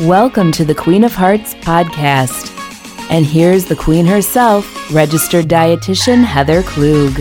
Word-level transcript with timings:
Welcome 0.00 0.50
to 0.52 0.64
the 0.64 0.74
Queen 0.74 1.04
of 1.04 1.14
Hearts 1.14 1.54
podcast. 1.54 2.50
And 3.12 3.24
here's 3.24 3.66
the 3.66 3.76
queen 3.76 4.04
herself, 4.04 4.92
registered 4.92 5.46
dietitian 5.46 6.24
Heather 6.24 6.64
Klug. 6.64 7.12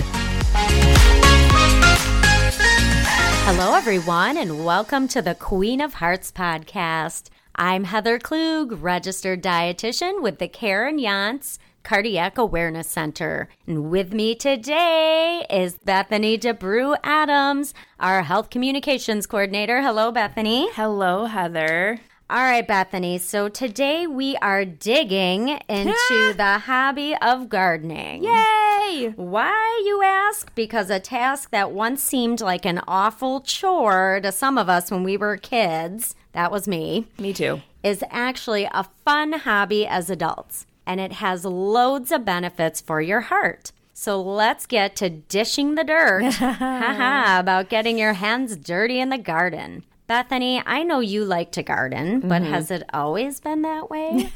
Hello, 3.46 3.75
everyone, 3.75 4.38
and 4.38 4.65
welcome 4.65 5.07
to 5.09 5.21
the 5.21 5.36
Queen 5.36 5.81
of 5.81 5.94
Hearts 5.94 6.31
podcast. 6.31 7.29
I'm 7.55 7.83
Heather 7.83 8.17
Klug, 8.17 8.71
registered 8.81 9.43
dietitian 9.43 10.23
with 10.23 10.39
the 10.39 10.47
Karen 10.47 10.97
Yontz 10.97 11.59
Cardiac 11.83 12.39
Awareness 12.39 12.87
Center. 12.87 13.49
And 13.67 13.91
with 13.91 14.13
me 14.13 14.33
today 14.33 15.45
is 15.47 15.77
Bethany 15.77 16.39
DeBrew 16.39 16.97
Adams, 17.03 17.75
our 17.99 18.23
health 18.23 18.49
communications 18.49 19.27
coordinator. 19.27 19.83
Hello, 19.83 20.11
Bethany. 20.11 20.71
Hello, 20.71 21.25
Heather. 21.25 21.99
All 22.29 22.39
right, 22.41 22.68
Bethany. 22.68 23.18
So 23.19 23.47
today 23.47 24.07
we 24.07 24.36
are 24.37 24.65
digging 24.65 25.50
into 25.69 26.33
the 26.36 26.59
hobby 26.65 27.15
of 27.21 27.47
gardening. 27.50 28.23
Yay! 28.23 29.14
Why, 29.15 29.83
you 29.86 30.01
ask? 30.04 30.54
Because 30.55 30.89
a 30.89 31.00
task 31.00 31.51
that 31.51 31.71
once 31.71 32.02
seemed 32.02 32.41
like 32.41 32.66
an 32.66 32.81
awful 32.88 33.41
chore 33.41 34.19
to 34.23 34.31
some 34.31 34.58
of 34.58 34.67
us 34.67 34.89
when 34.89 35.03
we 35.03 35.16
were 35.17 35.38
kids, 35.38 36.16
that 36.31 36.52
was 36.52 36.67
me, 36.67 37.05
Me 37.19 37.33
too. 37.33 37.61
is 37.83 38.03
actually 38.09 38.64
a 38.72 38.88
fun 39.05 39.33
hobby 39.33 39.86
as 39.86 40.09
adults. 40.09 40.66
And 40.88 41.00
it 41.00 41.14
has 41.14 41.45
loads 41.45 42.11
of 42.11 42.25
benefits 42.25 42.81
for 42.81 43.00
your 43.00 43.22
heart. 43.22 43.72
So 43.94 44.19
let's 44.19 44.66
get 44.66 44.95
to 44.97 45.09
dishing 45.09 45.75
the 45.75 45.83
dirt 45.83 46.36
about 46.42 47.69
getting 47.69 47.97
your 48.00 48.14
hands 48.14 48.55
dirty 48.58 49.00
in 49.00 49.09
the 49.09 49.17
garden. 49.19 49.83
Bethany, 50.06 50.62
I 50.66 50.84
know 50.84 51.00
you 51.00 51.23
like 51.23 51.52
to 51.53 51.64
garden, 51.64 52.20
but 52.20 52.42
has 52.42 52.70
it 52.72 52.84
always 52.94 53.39
been 53.39 53.62
that 53.62 53.89
way? 53.89 54.30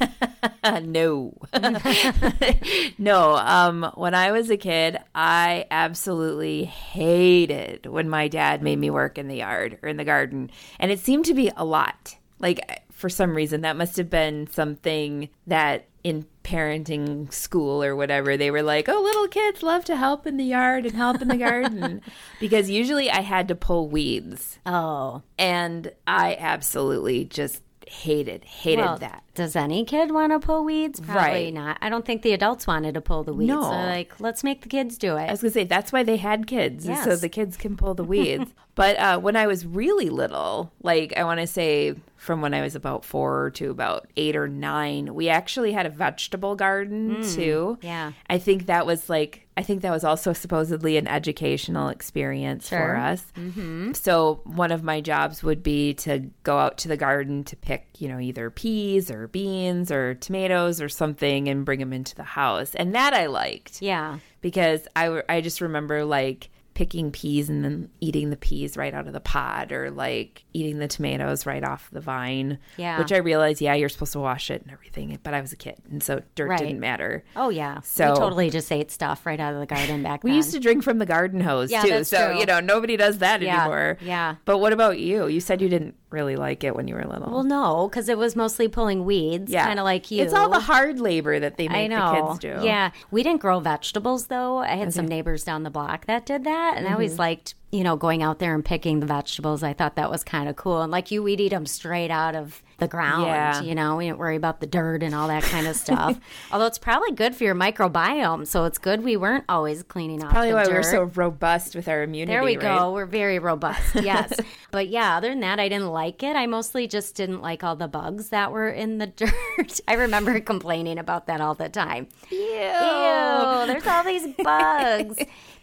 no. 0.82 1.34
no. 2.98 3.36
Um, 3.36 3.90
when 3.94 4.14
I 4.14 4.32
was 4.32 4.48
a 4.50 4.56
kid, 4.56 4.98
I 5.14 5.66
absolutely 5.70 6.64
hated 6.64 7.86
when 7.86 8.08
my 8.08 8.28
dad 8.28 8.62
made 8.62 8.78
me 8.78 8.88
work 8.90 9.18
in 9.18 9.28
the 9.28 9.36
yard 9.36 9.78
or 9.82 9.88
in 9.88 9.98
the 9.98 10.04
garden. 10.04 10.50
And 10.78 10.90
it 10.90 11.00
seemed 11.00 11.26
to 11.26 11.34
be 11.34 11.52
a 11.56 11.64
lot. 11.64 12.16
Like, 12.38 12.82
for 12.98 13.08
some 13.08 13.36
reason, 13.36 13.60
that 13.60 13.76
must 13.76 13.96
have 13.96 14.10
been 14.10 14.48
something 14.48 15.28
that 15.46 15.86
in 16.02 16.26
parenting 16.42 17.32
school 17.32 17.80
or 17.80 17.94
whatever, 17.94 18.36
they 18.36 18.50
were 18.50 18.62
like, 18.62 18.88
oh, 18.88 19.00
little 19.00 19.28
kids 19.28 19.62
love 19.62 19.84
to 19.84 19.94
help 19.94 20.26
in 20.26 20.36
the 20.36 20.44
yard 20.44 20.84
and 20.84 20.96
help 20.96 21.22
in 21.22 21.28
the 21.28 21.36
garden. 21.36 22.00
because 22.40 22.68
usually 22.68 23.08
I 23.08 23.20
had 23.20 23.46
to 23.48 23.54
pull 23.54 23.88
weeds. 23.88 24.58
oh, 24.66 25.22
And 25.38 25.92
I 26.08 26.36
absolutely 26.40 27.24
just 27.24 27.62
hated, 27.86 28.44
hated 28.44 28.84
well, 28.84 28.98
that. 28.98 29.22
Does 29.36 29.54
any 29.54 29.84
kid 29.84 30.10
want 30.10 30.32
to 30.32 30.40
pull 30.40 30.64
weeds? 30.64 30.98
Probably 30.98 31.22
Right. 31.44 31.54
not. 31.54 31.78
I 31.80 31.88
don't 31.90 32.04
think 32.04 32.22
the 32.22 32.32
adults 32.32 32.66
wanted 32.66 32.94
to 32.94 33.00
pull 33.00 33.22
the 33.22 33.32
weeds. 33.32 33.48
No. 33.48 33.62
So 33.62 33.68
like, 33.70 34.18
let's 34.18 34.42
make 34.42 34.62
the 34.62 34.68
kids 34.68 34.98
do 34.98 35.16
it 35.16 35.28
I 35.28 35.30
was 35.30 35.40
gonna 35.40 35.52
say 35.52 35.64
that's 35.64 35.92
why 35.92 36.02
they 36.02 36.16
had 36.16 36.48
kids, 36.48 36.88
is 36.88 37.00
so 37.04 37.14
the 37.14 37.28
kids 37.28 37.56
can 37.56 37.76
pull 37.76 37.94
the 37.94 38.02
weeds. 38.02 38.52
but 38.74 38.98
uh, 38.98 39.20
when 39.20 39.36
I 39.36 39.46
was 39.46 39.64
really 39.64 40.10
little, 40.10 40.72
like 40.82 41.12
I 41.16 41.22
want 41.22 41.38
to 41.38 41.46
say 41.46 41.94
from 42.18 42.42
when 42.42 42.52
I 42.52 42.60
was 42.62 42.74
about 42.74 43.04
four 43.04 43.50
to 43.52 43.70
about 43.70 44.08
eight 44.16 44.36
or 44.36 44.48
nine, 44.48 45.14
we 45.14 45.28
actually 45.30 45.72
had 45.72 45.86
a 45.86 45.90
vegetable 45.90 46.56
garden 46.56 47.22
too. 47.32 47.78
yeah. 47.80 48.12
I 48.28 48.38
think 48.38 48.66
that 48.66 48.84
was 48.86 49.08
like 49.08 49.46
I 49.56 49.62
think 49.62 49.82
that 49.82 49.90
was 49.90 50.04
also 50.04 50.32
supposedly 50.32 50.96
an 50.98 51.08
educational 51.08 51.88
experience 51.88 52.68
Sure. 52.68 52.78
for 52.78 52.96
us. 52.96 53.24
Mm-hmm. 53.36 53.92
So 53.94 54.40
one 54.44 54.70
of 54.70 54.84
my 54.84 55.00
jobs 55.00 55.42
would 55.42 55.62
be 55.64 55.94
to 55.94 56.30
go 56.44 56.58
out 56.58 56.78
to 56.78 56.88
the 56.88 56.96
garden 56.96 57.42
to 57.44 57.56
pick, 57.56 57.86
you 57.98 58.06
know, 58.08 58.20
either 58.20 58.50
peas 58.50 59.10
or 59.10 59.26
beans 59.28 59.90
or 59.90 60.14
tomatoes 60.14 60.80
or 60.80 60.88
something 60.88 61.48
and 61.48 61.64
bring 61.64 61.80
them 61.80 61.92
into 61.92 62.14
the 62.14 62.22
house, 62.22 62.74
and 62.76 62.94
that 62.94 63.14
I 63.14 63.26
liked 63.26 63.82
Yeah. 63.82 64.18
because 64.40 64.86
I, 64.94 65.22
I 65.28 65.40
just 65.40 65.60
remember 65.60 66.04
like 66.04 66.50
picking 66.78 67.10
peas 67.10 67.48
and 67.48 67.64
then 67.64 67.90
eating 68.00 68.30
the 68.30 68.36
peas 68.36 68.76
right 68.76 68.94
out 68.94 69.08
of 69.08 69.12
the 69.12 69.18
pod 69.18 69.72
or 69.72 69.90
like 69.90 70.44
eating 70.52 70.78
the 70.78 70.86
tomatoes 70.86 71.44
right 71.44 71.64
off 71.64 71.90
the 71.90 72.00
vine. 72.00 72.56
Yeah. 72.76 73.00
Which 73.00 73.10
I 73.12 73.16
realized, 73.16 73.60
yeah, 73.60 73.74
you're 73.74 73.88
supposed 73.88 74.12
to 74.12 74.20
wash 74.20 74.48
it 74.48 74.62
and 74.62 74.70
everything, 74.70 75.18
but 75.24 75.34
I 75.34 75.40
was 75.40 75.52
a 75.52 75.56
kid 75.56 75.74
and 75.90 76.00
so 76.00 76.22
dirt 76.36 76.46
Right. 76.50 76.60
didn't 76.60 76.78
matter. 76.78 77.24
Oh 77.34 77.48
yeah. 77.48 77.80
So- 77.80 78.12
we 78.12 78.16
totally 78.20 78.50
just 78.50 78.70
ate 78.70 78.92
stuff 78.92 79.26
right 79.26 79.40
out 79.40 79.54
of 79.54 79.58
the 79.58 79.66
garden 79.66 80.04
back 80.04 80.22
then. 80.22 80.28
We 80.28 80.30
then. 80.30 80.36
used 80.36 80.52
to 80.52 80.60
drink 80.60 80.84
from 80.84 80.98
the 80.98 81.06
garden 81.06 81.40
hose 81.40 81.68
Yeah, 81.72 81.82
too. 81.82 82.04
so, 82.04 82.28
true. 82.28 82.38
you 82.38 82.46
know, 82.46 82.60
nobody 82.60 82.96
does 82.96 83.18
that 83.18 83.42
Yeah, 83.42 83.62
anymore. 83.62 83.98
yeah. 84.00 84.36
But 84.44 84.58
what 84.58 84.72
about 84.72 85.00
you? 85.00 85.26
You 85.26 85.40
said 85.40 85.60
you 85.60 85.68
didn't 85.68 85.96
really 86.10 86.36
like 86.36 86.62
it 86.64 86.74
when 86.76 86.86
you 86.88 86.94
were 86.94 87.04
little. 87.04 87.30
Well, 87.30 87.42
no, 87.42 87.88
because 87.88 88.08
it 88.08 88.16
was 88.16 88.34
mostly 88.36 88.66
pulling 88.68 89.04
weeds, 89.04 89.50
yeah. 89.52 89.66
kind 89.66 89.78
of 89.80 89.84
like 89.84 90.10
you. 90.12 90.22
It's 90.22 90.32
all 90.32 90.48
the 90.48 90.60
hard 90.60 91.00
labor 91.00 91.38
that 91.40 91.56
they 91.56 91.68
make 91.68 91.90
the 91.90 92.12
kids 92.12 92.38
do. 92.38 92.64
Yeah, 92.64 92.92
we 93.10 93.22
didn't 93.24 93.40
grow 93.42 93.58
vegetables 93.60 94.28
though. 94.28 94.58
I 94.58 94.76
had 94.76 94.94
some 94.94 95.06
neighbors 95.08 95.42
down 95.42 95.64
the 95.64 95.70
block 95.70 96.06
that 96.06 96.24
did 96.24 96.44
that, 96.44 96.67
and 96.76 96.86
I 96.86 96.88
Mm-hmm. 96.88 96.92
always 96.94 97.18
liked, 97.18 97.54
you 97.70 97.84
know, 97.84 97.96
going 97.96 98.22
out 98.22 98.38
there 98.38 98.54
and 98.54 98.64
picking 98.64 99.00
the 99.00 99.06
vegetables. 99.06 99.62
I 99.62 99.72
thought 99.72 99.96
that 99.96 100.10
was 100.10 100.24
kind 100.24 100.48
of 100.48 100.56
cool. 100.56 100.82
And 100.82 100.90
like 100.92 101.10
you, 101.10 101.22
we'd 101.22 101.40
eat 101.40 101.50
them 101.50 101.66
straight 101.66 102.10
out 102.10 102.34
of 102.34 102.62
the 102.78 102.86
ground. 102.88 103.26
Yeah. 103.26 103.60
You 103.60 103.74
know, 103.74 103.96
we 103.96 104.06
didn't 104.06 104.18
worry 104.18 104.36
about 104.36 104.60
the 104.60 104.66
dirt 104.66 105.02
and 105.02 105.12
all 105.14 105.26
that 105.28 105.42
kind 105.42 105.66
of 105.66 105.74
stuff. 105.84 106.18
Although 106.52 106.66
it's 106.66 106.78
probably 106.78 107.10
good 107.12 107.34
for 107.34 107.42
your 107.44 107.54
microbiome, 107.56 108.46
so 108.46 108.64
it's 108.64 108.78
good 108.78 109.02
we 109.02 109.16
weren't 109.16 109.44
always 109.48 109.82
cleaning 109.82 110.22
off. 110.22 110.30
Probably 110.30 110.50
the 110.50 110.54
why 110.56 110.64
dirt. 110.64 110.72
we're 110.74 110.82
so 110.84 111.02
robust 111.14 111.74
with 111.74 111.88
our 111.88 112.02
immunity. 112.04 112.32
There 112.32 112.44
we 112.44 112.56
right? 112.56 112.78
go. 112.78 112.92
We're 112.92 113.06
very 113.06 113.38
robust. 113.38 113.94
Yes. 114.02 114.32
but 114.70 114.88
yeah, 114.88 115.16
other 115.16 115.28
than 115.30 115.40
that, 115.40 115.58
I 115.58 115.68
didn't 115.68 115.88
like 115.88 116.22
it. 116.22 116.36
I 116.36 116.46
mostly 116.46 116.86
just 116.86 117.16
didn't 117.16 117.42
like 117.42 117.64
all 117.64 117.74
the 117.76 117.88
bugs 117.88 118.28
that 118.30 118.52
were 118.52 118.68
in 118.70 118.98
the 118.98 119.06
dirt. 119.16 119.80
I 119.88 119.94
remember 119.94 120.38
complaining 120.40 120.98
about 120.98 121.26
that 121.26 121.40
all 121.40 121.54
the 121.54 121.68
time. 121.68 122.06
Ew. 122.30 122.38
Ew, 122.38 123.66
there's 123.66 123.86
all 123.86 124.04
these 124.04 124.26
bugs. 124.42 125.18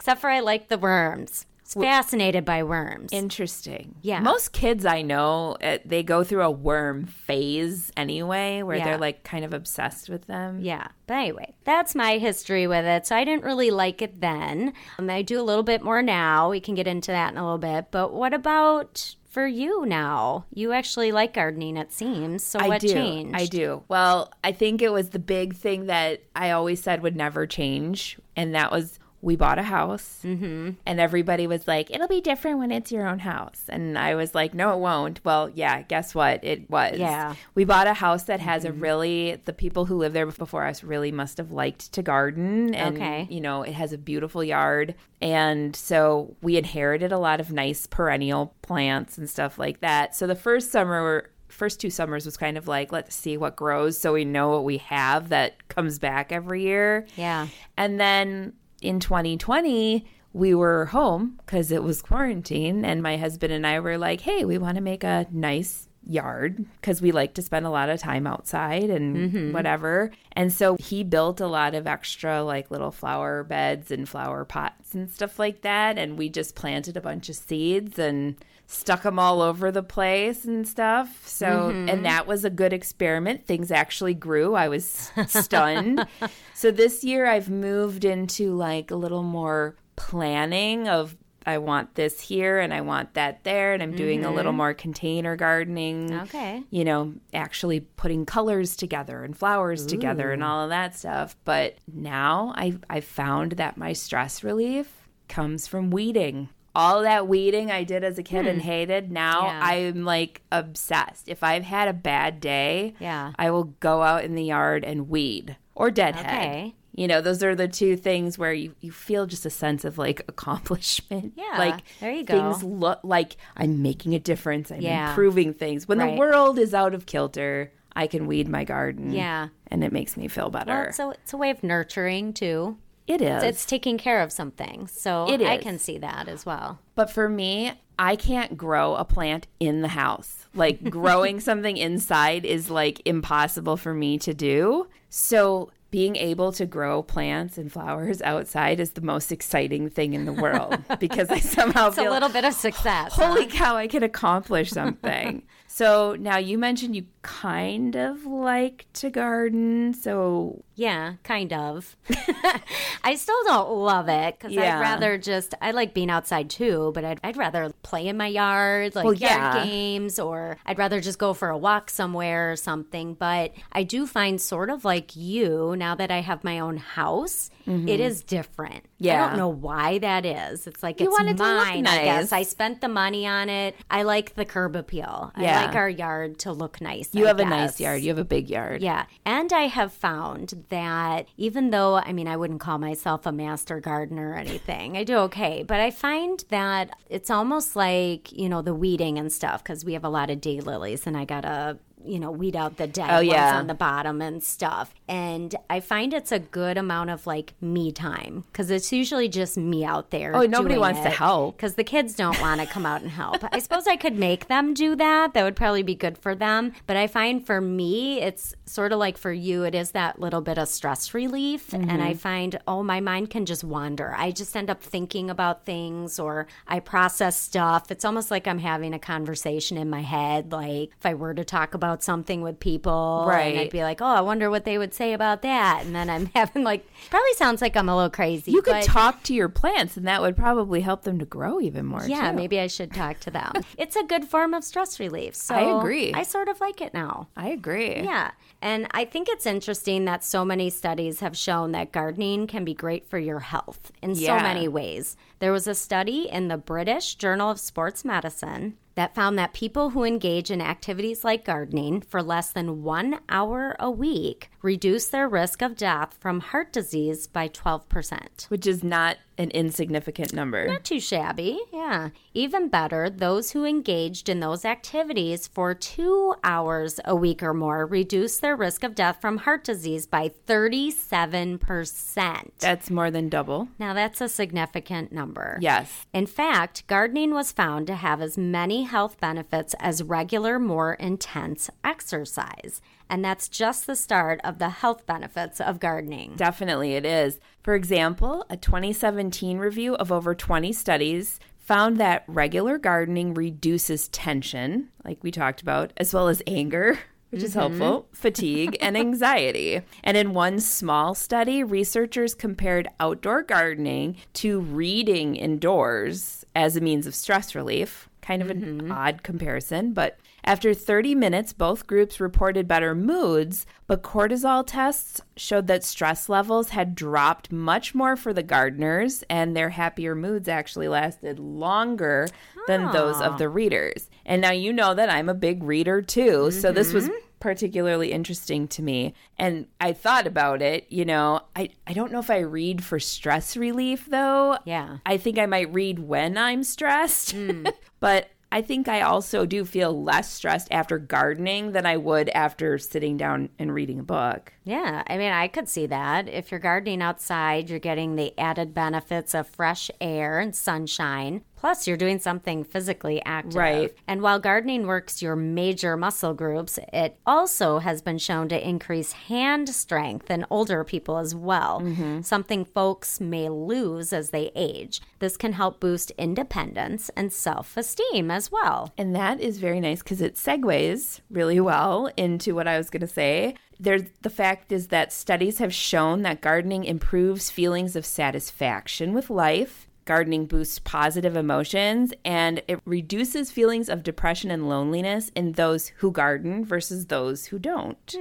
Except 0.06 0.22
for 0.22 0.30
I 0.30 0.42
like 0.42 0.68
the 0.68 0.78
worms. 0.78 1.48
Fascinated 1.68 2.46
by 2.46 2.62
worms. 2.62 3.10
Interesting. 3.12 3.96
Yeah. 4.04 4.20
Most 4.20 4.54
kids 4.54 4.86
I 4.86 5.02
know, 5.02 5.58
uh, 5.64 5.80
they 5.84 6.04
go 6.04 6.24
through 6.24 6.44
a 6.44 6.52
worm 6.52 7.08
phase 7.08 7.92
anyway, 7.98 8.62
where 8.62 8.78
Yeah. 8.78 8.84
they're 8.86 8.98
like 9.00 9.24
kind 9.24 9.44
of 9.44 9.52
obsessed 9.52 10.08
with 10.08 10.28
them. 10.28 10.60
yeah. 10.62 10.90
But 11.08 11.16
anyway, 11.16 11.56
that's 11.64 11.96
my 11.96 12.20
history 12.20 12.68
with 12.68 12.86
it. 12.86 13.08
So 13.08 13.16
I 13.16 13.24
didn't 13.24 13.46
really 13.46 13.72
like 13.72 14.04
it 14.04 14.22
then. 14.22 14.74
Um, 15.00 15.10
I 15.10 15.24
do 15.24 15.42
a 15.42 15.44
little 15.44 15.64
bit 15.64 15.82
more 15.82 16.04
now. 16.04 16.52
We 16.52 16.60
can 16.60 16.76
get 16.76 16.86
into 16.86 17.10
that 17.12 17.32
in 17.32 17.40
a 17.40 17.44
little 17.44 17.58
bit. 17.58 17.88
But 17.90 18.14
what 18.14 18.36
about 18.36 19.16
for 19.28 19.48
you 19.48 19.88
now? 19.88 20.46
You 20.54 20.72
actually 20.72 21.12
like 21.12 21.34
gardening, 21.34 21.78
it 21.78 21.92
seems. 21.92 22.44
So 22.44 22.60
I 22.60 22.68
what 22.68 22.82
do. 22.82 22.90
changed? 22.90 23.36
I 23.36 23.48
do. 23.48 23.82
Well, 23.88 24.32
I 24.44 24.52
think 24.52 24.84
it 24.84 24.94
was 24.94 25.10
the 25.10 25.20
big 25.20 25.56
thing 25.56 25.88
that 25.88 26.22
I 26.36 26.52
always 26.52 26.82
said 26.84 27.02
would 27.02 27.16
never 27.16 27.48
change, 27.48 28.20
and 28.36 28.54
that 28.54 28.72
was 28.72 29.00
we 29.22 29.36
bought 29.36 29.58
a 29.58 29.64
house, 29.64 30.20
mm-hmm. 30.24 30.72
and 30.86 31.00
everybody 31.00 31.48
was 31.48 31.68
like, 31.68 31.90
"It'll 31.90 32.08
be 32.08 32.22
different 32.22 32.60
when 32.60 32.72
it's 32.72 32.92
your 32.92 33.08
own 33.08 33.20
house," 33.20 33.64
and 33.70 33.98
I 33.98 34.14
was 34.16 34.36
like, 34.36 34.54
"No, 34.54 34.74
it 34.74 34.80
won't." 34.80 35.20
Well, 35.24 35.50
yeah, 35.50 35.82
guess 35.82 36.14
what? 36.14 36.44
It 36.44 36.70
was. 36.70 36.98
Yeah. 37.00 37.36
we 37.56 37.66
bought 37.66 37.88
a 37.88 37.94
house 37.96 38.24
that 38.24 38.40
has 38.40 38.66
a 38.66 38.72
really 38.72 39.42
the 39.46 39.54
people 39.54 39.86
who 39.86 39.98
lived 39.98 40.16
there 40.16 40.26
before 40.28 40.66
us 40.66 40.84
really 40.84 41.12
must 41.12 41.38
have 41.38 41.52
liked 41.52 41.92
to 41.94 42.02
garden, 42.04 42.76
and 42.76 42.96
Okay. 42.98 43.28
you 43.30 43.42
know, 43.42 43.64
it 43.64 43.74
has 43.74 43.94
a 43.94 43.98
beautiful 43.98 44.44
yard, 44.44 44.94
and 45.22 45.76
so 45.76 46.36
we 46.42 46.58
inherited 46.58 47.12
a 47.12 47.18
lot 47.18 47.40
of 47.40 47.52
nice 47.52 47.88
perennial 47.88 48.54
plants 48.62 49.18
and 49.18 49.30
stuff 49.30 49.58
like 49.58 49.80
that. 49.82 50.16
So 50.16 50.28
the 50.28 50.36
first 50.36 50.72
summer 50.72 51.32
first 51.48 51.80
two 51.80 51.90
summers 51.90 52.26
was 52.26 52.36
kind 52.36 52.58
of 52.58 52.68
like 52.68 52.92
let's 52.92 53.16
see 53.16 53.38
what 53.38 53.56
grows 53.56 53.98
so 53.98 54.12
we 54.12 54.26
know 54.26 54.50
what 54.50 54.66
we 54.66 54.78
have 54.78 55.30
that 55.30 55.66
comes 55.70 56.00
back 56.00 56.34
every 56.34 56.64
year 56.64 57.06
Yeah. 57.16 57.48
and 57.78 57.98
then 57.98 58.54
in 58.82 59.00
2020 59.00 60.06
we 60.34 60.54
were 60.54 60.86
home 60.88 61.40
because 61.46 61.72
it 61.72 61.82
was 61.82 62.02
quarantine 62.02 62.84
and 62.84 63.02
my 63.02 63.18
husband 63.18 63.54
and 63.54 63.66
i 63.66 63.80
were 63.80 63.98
like 63.98 64.22
hey 64.22 64.44
we 64.46 64.58
want 64.58 64.76
to 64.76 64.82
make 64.82 65.04
a 65.04 65.26
nice 65.32 65.88
yard 66.08 66.66
because 66.80 67.02
we 67.02 67.12
like 67.12 67.34
to 67.36 67.42
spend 67.42 67.66
a 67.66 67.70
lot 67.70 67.90
of 67.90 68.00
time 68.00 68.28
outside 68.28 68.90
and 68.90 69.16
mm-hmm. 69.16 69.52
whatever. 69.52 70.12
And 70.34 70.52
so 70.52 70.76
he 70.80 71.04
built 71.04 71.42
a 71.42 71.48
lot 71.48 71.76
of 71.76 71.88
extra 71.88 72.44
like 72.44 72.72
little 72.72 72.92
flower 72.92 73.44
beds 73.44 73.92
and 73.92 74.08
flower 74.08 74.46
pots 74.46 74.94
and 74.94 75.10
stuff 75.10 75.40
like 75.40 75.62
that. 75.62 75.98
And 75.98 76.18
we 76.18 76.30
just 76.30 76.56
planted 76.56 76.98
a 76.98 77.02
bunch 77.02 77.30
of 77.30 77.36
seeds 77.36 77.98
and 78.00 78.36
stuck 78.68 79.04
them 79.04 79.20
all 79.20 79.42
over 79.42 79.72
the 79.72 79.84
place 79.84 80.46
and 80.46 80.68
stuff. 80.68 81.28
So 81.28 81.46
mm-hmm. 81.46 81.90
and 81.90 82.06
that 82.06 82.28
was 82.28 82.46
a 82.46 82.50
good 82.50 82.74
experiment. 82.74 83.46
Things 83.46 83.72
actually 83.72 84.14
grew. 84.14 84.56
I 84.56 84.68
was 84.68 85.12
stunned. 85.28 86.06
So 86.58 86.72
this 86.72 87.04
year 87.04 87.26
I've 87.26 87.50
moved 87.50 88.06
into 88.06 88.56
like 88.56 88.90
a 88.90 88.96
little 88.96 89.24
more 89.24 89.76
planning 89.98 90.88
of 90.88 91.18
I 91.46 91.58
want 91.60 91.96
this 91.96 92.20
here 92.22 92.60
and 92.60 92.74
I 92.74 92.82
want 92.82 93.14
that 93.14 93.44
there 93.44 93.74
and 93.74 93.84
I'm 93.84 93.96
doing 93.96 94.26
a 94.26 94.32
little 94.32 94.52
more 94.52 94.74
container 94.74 95.36
gardening. 95.36 96.14
Okay. 96.22 96.64
You 96.70 96.84
know, 96.86 97.14
actually 97.34 97.82
putting 97.82 98.26
colors 98.26 98.76
together 98.76 99.24
and 99.24 99.38
flowers 99.38 99.86
together 99.86 100.32
and 100.32 100.44
all 100.44 100.64
of 100.64 100.70
that 100.70 100.96
stuff. 100.96 101.36
But 101.46 101.76
now 101.92 102.54
I 102.56 102.78
I 102.90 103.02
found 103.02 103.54
that 103.54 103.78
my 103.78 103.94
stress 103.94 104.44
relief 104.44 104.92
comes 105.28 105.68
from 105.68 105.90
weeding. 105.92 106.50
all 106.78 107.04
that 107.04 107.26
weeding 107.26 107.72
I 107.72 107.86
did 107.86 108.04
as 108.04 108.18
a 108.18 108.24
kid 108.24 108.46
and 108.46 108.62
hated, 108.62 109.10
now 109.10 109.42
Hmm. 109.42 109.48
Yeah. 109.48 109.60
I'm 109.64 110.04
like 110.04 110.42
obsessed. 110.52 111.30
If 111.30 111.42
I've 111.42 111.64
had 111.64 111.88
a 111.88 111.94
bad 111.94 112.40
day, 112.42 112.96
Yeah. 113.00 113.32
I 113.38 113.50
will 113.52 113.66
go 113.80 114.02
out 114.02 114.24
in 114.26 114.36
the 114.36 114.44
yard 114.44 114.84
and 114.84 115.08
weed 115.10 115.56
or 115.74 115.90
deadhead. 115.90 116.26
Okay. 116.26 116.76
You 116.96 117.08
know, 117.08 117.20
those 117.22 117.44
are 117.44 117.56
the 117.56 117.68
two 117.68 117.98
things 117.98 118.38
where 118.38 118.54
you, 118.54 118.74
you 118.80 118.92
feel 118.92 119.26
just 119.26 119.46
a 119.46 119.50
sense 119.50 119.84
of 119.84 119.98
like 119.98 120.22
accomplishment. 120.28 121.34
Yeah, 121.38 121.58
Like 121.58 121.82
there 122.00 122.12
you 122.12 122.24
go. 122.24 122.34
Things 122.52 122.64
look 122.64 123.00
like 123.04 123.36
I'm 123.58 123.82
making 123.82 124.14
a 124.16 124.20
difference. 124.20 124.72
I'm 124.72 124.82
Yeah. 124.82 125.10
improving 125.10 125.54
things. 125.54 125.88
When 125.88 125.98
Right. 126.00 126.14
the 126.14 126.18
world 126.20 126.58
is 126.58 126.74
out 126.74 126.94
of 126.94 127.06
kilter, 127.06 127.72
I 127.96 128.08
can 128.08 128.28
weed 128.28 128.48
my 128.48 128.64
garden. 128.64 129.12
Yeah. 129.12 129.50
And 129.68 129.84
it 129.84 129.92
makes 129.92 130.16
me 130.18 130.28
feel 130.28 130.50
better. 130.50 130.72
Well, 130.72 130.84
it's 130.88 131.00
a, 131.00 131.10
it's 131.10 131.34
a 131.34 131.38
way 131.38 131.50
of 131.50 131.64
nurturing 131.64 132.34
too. 132.34 132.78
it 133.08 133.22
is. 133.22 133.44
It's 133.44 133.66
taking 133.66 133.98
care 134.00 134.22
of 134.22 134.32
something. 134.32 134.88
So 134.88 135.28
It 135.30 135.42
I 135.42 135.58
can 135.58 135.78
see 135.80 135.98
that 136.00 136.28
as 136.28 136.46
well. 136.46 136.80
But 136.96 137.10
for 137.12 137.30
me, 137.30 137.74
I 138.00 138.16
can't 138.16 138.58
grow 138.58 138.96
a 138.96 139.06
plant 139.06 139.48
in 139.60 139.82
the 139.82 139.90
house. 139.90 140.48
Like 140.56 140.90
growing 140.90 141.40
something 141.40 141.78
inside 141.78 142.46
is 142.46 142.70
like 142.72 143.02
impossible 143.06 143.78
for 143.78 143.94
me 143.94 144.18
to 144.20 144.34
do. 144.34 144.88
So 145.10 145.72
being 145.96 146.18
able 146.18 146.52
to 146.52 146.66
grow 146.66 147.02
plants 147.02 147.58
and 147.58 147.72
flowers 147.72 148.22
outside 148.24 148.82
is 148.82 148.92
the 148.92 149.02
most 149.02 149.32
exciting 149.32 149.90
thing 149.90 150.14
in 150.14 150.26
the 150.26 150.34
world 150.34 150.78
because 151.00 151.30
I 151.30 151.40
somehow 151.40 151.88
It's 151.88 151.98
a 151.98 152.10
little 152.10 152.28
bit 152.28 152.44
of 152.44 152.54
success. 152.54 153.14
huh? 153.14 153.28
holy 153.28 153.46
cow, 153.46 153.78
I 153.78 153.88
can 153.88 154.04
accomplish 154.04 154.72
something. 154.72 155.44
so 155.68 156.18
now 156.20 156.36
you 156.36 156.58
mentioned 156.58 156.98
you 156.98 157.06
kind 157.26 157.96
of 157.96 158.26
like 158.26 158.86
to 158.94 159.10
garden. 159.10 159.94
So 159.96 160.64
Yeah, 160.76 161.14
kind 161.24 161.52
of. 161.52 161.98
I 163.04 163.16
still 163.16 163.44
don't 163.46 163.70
love 163.72 164.08
it 164.10 164.38
because 164.38 164.54
Yeah. 164.54 164.78
I'd 164.78 164.82
rather 164.82 165.18
just, 165.18 165.56
I 165.62 165.72
like 165.72 165.94
being 165.94 166.10
outside 166.12 166.50
too, 166.50 166.92
but 166.94 167.04
I'd, 167.04 167.20
I'd 167.24 167.38
rather 167.38 167.72
play 167.82 168.08
in 168.08 168.18
my 168.18 168.28
yard, 168.28 168.94
like 168.96 169.06
Well, 169.06 169.14
yard 169.14 169.64
games, 169.66 170.20
or 170.20 170.58
I'd 170.66 170.78
rather 170.78 171.02
just 171.02 171.18
go 171.18 171.34
for 171.34 171.50
a 171.50 171.58
walk 171.58 171.90
somewhere 171.90 172.52
or 172.52 172.56
something. 172.56 173.16
But 173.16 173.54
I 173.72 173.84
do 173.84 174.06
find, 174.06 174.40
sort 174.40 174.70
of 174.70 174.86
like 174.86 175.16
you, 175.16 175.76
now 175.78 175.96
that 175.96 176.12
I 176.12 176.22
have 176.22 176.44
my 176.44 176.60
own 176.60 176.78
house, 176.78 177.50
it 177.68 178.00
is 178.00 178.22
different. 178.22 178.86
Yeah. 179.00 179.14
I 179.14 179.16
Mm-hmm. 179.26 179.30
Don't 179.30 179.38
know 179.40 179.48
why 179.50 179.98
that 180.00 180.24
is. 180.26 180.68
It's 180.68 180.84
like 180.84 181.00
You 181.00 181.08
it's 181.08 181.14
want 181.18 181.30
it 181.30 181.38
to 181.38 181.44
look 181.44 181.66
mine, 181.66 181.88
I 181.88 182.04
guess. 182.04 182.24
nice. 182.26 182.32
I 182.32 182.44
spent 182.44 182.82
the 182.82 182.88
money 182.88 183.26
on 183.26 183.50
it. 183.50 183.76
I 183.90 184.04
like 184.04 184.36
the 184.36 184.46
curb 184.46 184.76
appeal. 184.76 185.32
Yeah. 185.40 185.62
I 185.62 185.66
like 185.66 185.76
our 185.76 185.90
yard 185.90 186.38
to 186.40 186.52
look 186.52 186.80
nice. 186.80 187.10
You 187.20 187.26
I 187.26 187.28
have 187.30 187.40
a 187.40 187.46
nice 187.46 187.80
yard. 187.80 188.02
You 188.02 188.10
have 188.10 188.18
a 188.18 188.26
big 188.26 188.50
yard. 188.50 188.82
Yeah. 188.82 189.06
And 189.26 189.52
I 189.52 189.64
have 189.64 189.94
found 189.94 190.66
that 190.70 191.28
even 191.38 191.70
though, 191.70 191.96
I 191.96 192.14
mean, 192.14 192.28
I 192.28 192.38
wouldn't 192.38 192.60
call 192.60 192.78
myself 192.78 193.26
a 193.26 193.32
master 193.32 193.80
gardener 193.80 194.32
or 194.32 194.36
anything, 194.36 194.98
I 194.98 195.04
do 195.04 195.18
okay. 195.18 195.64
But 195.64 195.80
I 195.80 195.92
find 195.92 196.44
that 196.50 196.96
it's 197.10 197.30
almost 197.30 197.76
like, 197.76 198.32
you 198.32 198.50
know, 198.50 198.62
the 198.62 198.76
weeding 198.76 199.18
and 199.18 199.32
stuff, 199.32 199.64
because 199.64 199.86
we 199.86 199.94
have 199.94 200.04
a 200.04 200.10
lot 200.10 200.30
of 200.30 200.40
daylilies 200.40 201.08
and 201.08 201.16
I 201.18 201.26
got 201.26 201.42
to, 201.42 201.78
you 202.06 202.20
know, 202.20 202.32
weed 202.32 202.56
out 202.56 202.78
the 202.78 202.88
dead 202.88 203.10
Oh, 203.10 203.16
ones 203.18 203.28
yeah. 203.28 203.58
on 203.58 203.68
the 203.68 203.74
bottom 203.74 204.22
and 204.22 204.44
stuff. 204.44 204.94
And 205.08 205.54
I 205.70 205.80
find 205.80 206.14
it's 206.14 206.32
a 206.32 206.40
good 206.40 206.78
amount 206.78 207.10
of 207.10 207.26
like 207.28 207.54
me 207.62 207.92
time 207.92 208.44
because 208.52 208.70
it's 208.72 208.92
usually 208.92 209.28
just 209.30 209.58
me 209.58 209.84
out 209.86 210.12
there. 210.12 210.36
Oh, 210.36 210.42
nobody 210.44 210.78
wants 210.78 211.02
to 211.02 211.10
help. 211.10 211.58
Because 211.58 211.76
the 211.76 211.84
kids 211.84 212.16
don't 212.16 212.40
want 212.42 212.62
to 212.62 212.68
come 212.68 212.86
out 212.86 213.02
and 213.02 213.12
help. 213.12 213.44
I 213.52 213.60
suppose 213.60 213.88
I 213.88 213.96
could 213.96 214.18
make 214.18 214.48
them 214.48 214.74
do 214.74 214.96
that. 214.96 215.34
That 215.34 215.44
would 215.44 215.56
probably 215.56 215.84
be 215.84 215.96
good 215.96 216.18
for 216.18 216.36
them. 216.36 216.74
But 216.88 216.98
I 216.98 217.08
find 217.08 217.46
for 217.46 217.62
me, 217.62 218.22
it's 218.22 218.56
sort 218.66 218.92
of 218.92 219.00
like 219.00 219.18
for 219.18 219.32
you, 219.32 219.64
it 219.64 219.76
is 219.76 219.92
that 219.92 220.20
little 220.20 220.42
bit 220.42 220.58
of 220.58 220.68
stress 220.68 221.14
relief. 221.14 221.74
And 221.74 221.86
Mm-hmm. 221.86 222.02
I 222.02 222.14
find, 222.16 222.60
oh, 222.68 222.84
my 222.84 223.00
mind 223.00 223.30
can 223.30 223.46
just 223.46 223.64
wander. 223.64 224.14
I 224.18 224.32
just 224.32 224.56
end 224.58 224.70
up 224.70 224.82
thinking 224.82 225.30
about 225.30 225.66
things 225.66 226.20
or 226.20 226.48
I 226.68 226.80
process 226.80 227.40
stuff. 227.40 227.92
It's 227.92 228.04
almost 228.04 228.32
like 228.32 228.48
I'm 228.48 228.60
having 228.60 228.94
a 228.94 229.00
conversation 229.00 229.78
in 229.78 229.90
my 229.90 230.02
head. 230.02 230.52
Like 230.52 230.90
if 231.00 231.06
I 231.06 231.14
were 231.14 231.34
to 231.34 231.46
talk 231.46 231.74
about 231.74 231.95
something 232.04 232.42
with 232.42 232.60
people, 232.60 233.22
and 233.22 233.30
Right. 233.30 233.58
I'd 233.58 233.70
be 233.70 233.84
like, 233.84 234.02
oh, 234.02 234.06
I 234.06 234.22
wonder 234.22 234.50
what 234.50 234.66
they 234.66 234.78
would 234.78 234.94
say 234.94 235.14
about 235.14 235.42
that. 235.44 235.84
And 235.86 235.96
then 235.96 236.10
I'm 236.10 236.26
having 236.36 236.64
like, 236.64 236.86
probably 237.10 237.34
sounds 237.34 237.62
like 237.62 237.76
I'm 237.76 237.90
a 237.90 237.96
little 237.96 238.10
crazy. 238.10 238.52
You 238.52 238.62
could 238.62 238.84
talk 238.84 239.24
to 239.24 239.34
your 239.34 239.50
plants, 239.50 239.98
and 239.98 240.08
that 240.08 240.22
would 240.22 240.36
probably 240.36 240.82
help 240.82 241.04
them 241.04 241.20
to 241.20 241.26
grow 241.26 241.60
even 241.60 241.86
more. 241.86 242.06
yeah, 242.06 242.32
too. 242.32 242.36
maybe 242.38 242.60
I 242.60 242.68
should 242.68 242.94
talk 242.94 243.20
to 243.22 243.32
them. 243.32 243.54
it's 243.78 243.96
a 243.96 244.04
good 244.04 244.26
form 244.26 244.54
of 244.54 244.64
stress 244.64 245.00
relief. 245.00 245.36
So 245.36 245.56
I 245.56 245.80
agree. 245.80 246.14
I 246.14 246.24
sort 246.24 246.48
of 246.48 246.60
like 246.60 246.82
it 246.82 246.94
now. 246.94 247.28
I 247.36 247.50
agree. 247.50 248.02
Yeah. 248.02 248.32
And 248.62 248.88
I 248.92 249.06
think 249.06 249.30
it's 249.30 249.46
interesting 249.46 250.06
that 250.06 250.24
so 250.24 250.44
many 250.44 250.70
studies 250.70 251.20
have 251.20 251.38
shown 251.38 251.72
that 251.74 251.92
gardening 251.92 252.48
can 252.48 252.66
be 252.66 252.74
great 252.74 253.08
for 253.08 253.20
your 253.20 253.40
health 253.40 253.92
in 254.02 254.16
so 254.16 254.36
many 254.38 254.68
ways. 254.68 255.16
There 255.40 255.52
was 255.52 255.68
a 255.68 255.76
study 255.76 256.28
in 256.30 256.48
the 256.48 256.58
British 256.58 257.16
Journal 257.16 257.52
of 257.52 257.60
Sports 257.60 258.04
Medicine 258.04 258.78
that 258.96 259.14
found 259.14 259.38
that 259.38 259.54
people 259.54 259.92
who 259.92 260.04
engage 260.04 260.50
in 260.50 260.62
activities 260.62 261.24
like 261.24 261.46
gardening 261.46 262.02
for 262.02 262.24
less 262.24 262.52
than 262.52 262.84
one 262.84 263.20
hour 263.30 263.76
a 263.80 263.92
week 263.92 264.50
reduce 264.66 265.08
their 265.08 265.30
risk 265.30 265.62
of 265.62 265.78
death 265.78 266.18
from 266.20 266.42
heart 266.42 266.74
disease 266.74 267.28
by 267.28 267.48
12%. 267.48 268.50
Which 268.50 268.68
is 268.68 268.84
not 268.84 269.16
an 269.38 269.52
insignificant 269.52 270.34
number. 270.34 270.68
Not 270.68 270.84
too 270.84 271.00
shabby, 271.00 271.60
yeah. 271.72 272.10
Even 272.34 272.70
better, 272.70 273.10
those 273.10 273.52
who 273.52 273.66
engaged 273.66 274.30
in 274.30 274.40
those 274.40 274.66
activities 274.66 275.48
for 275.48 275.74
two 275.74 276.36
hours 276.44 277.00
a 277.06 277.16
week 277.16 277.44
or 277.44 277.54
more 277.54 277.86
reduced 277.86 278.42
their 278.42 278.56
risk 278.56 278.84
of 278.84 278.96
death 278.96 279.22
from 279.22 279.38
heart 279.40 279.64
disease 279.64 280.08
by 280.08 280.32
37%. 280.48 282.50
That's 282.60 282.90
more 282.90 283.12
than 283.12 283.30
double. 283.30 283.68
now, 283.78 283.94
that's 283.94 284.22
a 284.22 284.30
significant 284.30 285.12
number. 285.12 285.58
Yes. 285.62 286.06
In 286.14 286.26
fact, 286.26 286.88
gardening 286.88 287.34
was 287.34 287.52
found 287.52 287.88
to 287.88 287.96
have 287.96 288.22
as 288.22 288.38
many 288.38 288.84
health 288.84 289.20
benefits 289.20 289.76
as 289.80 290.02
regular, 290.02 290.60
more 290.60 290.94
intense 290.94 291.70
exercise. 291.84 292.82
And 293.10 293.24
that's 293.24 293.48
just 293.48 293.88
the 293.88 293.96
start 293.96 294.42
of 294.44 294.60
the 294.60 294.70
health 294.70 295.06
benefits 295.06 295.62
of 295.62 295.80
gardening. 295.80 296.34
Definitely 296.36 296.94
it 296.94 297.06
is. 297.06 297.40
For 297.62 297.76
example, 297.76 298.46
a 298.50 298.58
2017 298.58 299.58
review 299.58 299.96
of 299.96 300.12
over 300.12 300.34
20 300.34 300.74
studies 300.74 301.40
found 301.66 301.98
that 301.98 302.24
regular 302.28 302.78
gardening 302.78 303.34
reduces 303.34 304.08
tension, 304.10 304.90
like 305.04 305.24
we 305.24 305.32
talked 305.32 305.62
about, 305.62 305.92
as 305.98 306.14
well 306.14 306.28
as 306.28 306.42
anger. 306.48 307.00
Which 307.32 307.44
is 307.44 307.56
mm-hmm. 307.56 307.80
helpful, 307.80 308.08
fatigue, 308.14 308.78
and 308.82 308.96
anxiety. 308.96 309.82
And 310.06 310.16
in 310.16 310.34
one 310.34 310.60
small 310.60 311.16
study, 311.16 311.64
researchers 311.64 312.34
compared 312.34 312.88
outdoor 313.00 313.42
gardening 313.42 314.18
to 314.36 314.62
reading 314.62 315.36
indoors 315.36 316.46
as 316.56 316.78
a 316.78 316.82
means 316.82 317.08
of 317.08 317.16
stress 317.16 317.54
relief. 317.54 318.08
Kind 318.22 318.42
of 318.42 318.52
an 318.52 318.62
mm-hmm. 318.62 318.92
odd 318.92 319.24
comparison, 319.24 319.92
but 319.92 320.18
after 320.46 320.76
30 320.76 321.16
minutes, 321.16 321.54
both 321.54 321.88
groups 321.88 322.20
reported 322.20 322.68
better 322.68 322.94
moods, 322.94 323.66
but 323.88 324.04
cortisol 324.04 324.64
tests 324.66 325.20
showed 325.36 325.66
that 325.68 325.84
stress 325.84 326.30
levels 326.30 326.70
had 326.70 326.94
dropped 326.94 327.52
much 327.52 327.96
more 327.96 328.16
for 328.16 328.32
the 328.32 328.44
gardeners, 328.44 329.24
and 329.28 329.56
their 329.56 329.70
happier 329.70 330.14
moods 330.14 330.48
actually 330.48 330.88
lasted 330.88 331.40
longer 331.40 332.28
than 332.68 332.86
ah. 332.86 332.92
those 332.92 333.20
of 333.22 333.40
the 333.40 333.50
readers. 333.50 334.08
And 334.24 334.40
now 334.40 334.52
you 334.52 334.72
know 334.72 334.94
that 334.94 335.10
I'm 335.10 335.30
a 335.30 335.34
big 335.34 335.64
reader 335.64 336.04
too, 336.04 336.52
so 336.52 336.72
this 336.72 336.94
was 336.94 337.06
mm-hmm. 337.06 337.18
particularly 337.40 338.12
interesting 338.12 338.68
to 338.68 338.84
me. 338.84 339.16
And 339.40 339.66
I 339.82 339.94
thought 339.94 340.28
about 340.28 340.62
it, 340.62 340.86
you 340.90 341.06
know, 341.06 341.42
I, 341.56 341.70
I 341.88 341.94
don't 341.94 342.12
know 342.12 342.20
if 342.20 342.30
I 342.30 342.40
read 342.40 342.84
for 342.84 343.00
stress 343.00 343.58
relief 343.58 344.06
though. 344.06 344.60
Yeah. 344.66 344.98
I 345.08 345.18
think 345.18 345.40
I 345.40 345.48
might 345.48 345.74
read 345.74 345.98
when 345.98 346.38
I'm 346.38 346.64
stressed, 346.64 347.36
mm. 347.36 347.72
but 348.00 348.30
I 348.52 348.62
think 348.62 348.88
I 348.88 349.02
also 349.02 349.46
do 349.46 349.66
feel 349.66 350.04
less 350.04 350.32
stressed 350.32 350.70
after 350.72 350.98
gardening 350.98 351.74
than 351.74 351.86
I 351.86 351.98
would 351.98 352.30
after 352.30 352.78
sitting 352.78 353.18
down 353.18 353.50
and 353.60 353.74
reading 353.74 354.00
a 354.00 354.04
book. 354.04 354.54
Yeah, 354.64 355.04
I 355.08 355.18
mean, 355.18 355.32
I 355.32 355.48
could 355.48 355.68
see 355.68 355.88
that. 355.88 356.30
If 356.30 356.52
you're 356.52 356.60
gardening 356.60 357.02
outside, 357.02 357.70
you're 357.70 357.80
getting 357.80 358.16
the 358.16 358.38
added 358.40 358.74
benefits 358.74 359.34
of 359.34 359.50
fresh 359.50 359.92
air 360.00 360.40
and 360.40 360.56
sunshine. 360.56 361.44
Plus, 361.66 361.88
you're 361.88 361.98
doing 361.98 362.20
something 362.20 362.64
physically 362.64 363.24
active. 363.26 363.56
Right. 363.56 363.92
And 364.08 364.22
while 364.22 364.38
gardening 364.38 364.86
works 364.86 365.24
your 365.24 365.36
major 365.36 365.98
muscle 365.98 366.36
groups, 366.36 366.78
it 366.94 367.18
also 367.26 367.80
has 367.80 368.04
been 368.04 368.20
shown 368.20 368.50
to 368.50 368.70
increase 368.70 369.14
hand 369.14 369.70
strength 369.70 370.30
in 370.30 370.46
older 370.52 370.84
people 370.84 371.18
as 371.18 371.34
well, 371.34 371.82
mm-hmm. 371.82 372.22
something 372.22 372.66
folks 372.66 373.20
may 373.20 373.50
lose 373.50 374.14
as 374.14 374.30
they 374.30 374.52
age. 374.54 375.02
This 375.18 375.38
can 375.38 375.54
help 375.54 375.80
boost 375.80 376.12
independence 376.20 377.10
and 377.16 377.34
self 377.34 377.76
esteem 377.76 378.30
as 378.30 378.52
well. 378.52 378.94
And 378.96 379.16
that 379.16 379.42
is 379.42 379.58
very 379.58 379.80
nice 379.80 380.04
because 380.04 380.22
it 380.22 380.36
segues 380.36 381.22
really 381.32 381.60
well 381.60 382.12
into 382.16 382.54
what 382.54 382.68
I 382.68 382.78
was 382.78 382.92
going 382.92 383.02
to 383.02 383.08
say. 383.08 383.56
There's 383.80 384.04
the 384.22 384.30
fact 384.30 384.72
is 384.72 384.90
that 384.90 385.12
studies 385.12 385.58
have 385.58 385.74
shown 385.74 386.22
that 386.22 386.42
gardening 386.42 386.84
improves 386.84 387.50
feelings 387.50 387.96
of 387.96 388.06
satisfaction 388.06 389.16
with 389.16 389.32
life. 389.32 389.88
Gardening 390.06 390.46
boosts 390.46 390.78
positive 390.80 391.36
emotions 391.36 392.14
and 392.24 392.62
it 392.68 392.80
reduces 392.86 393.52
feelings 393.52 393.90
of 393.90 394.04
depression 394.04 394.52
and 394.52 394.70
loneliness 394.70 395.32
in 395.36 395.54
those 395.54 395.88
who 395.98 396.12
garden 396.12 396.64
versus 396.64 397.08
those 397.08 397.48
who 397.48 397.58
don't. 397.58 398.16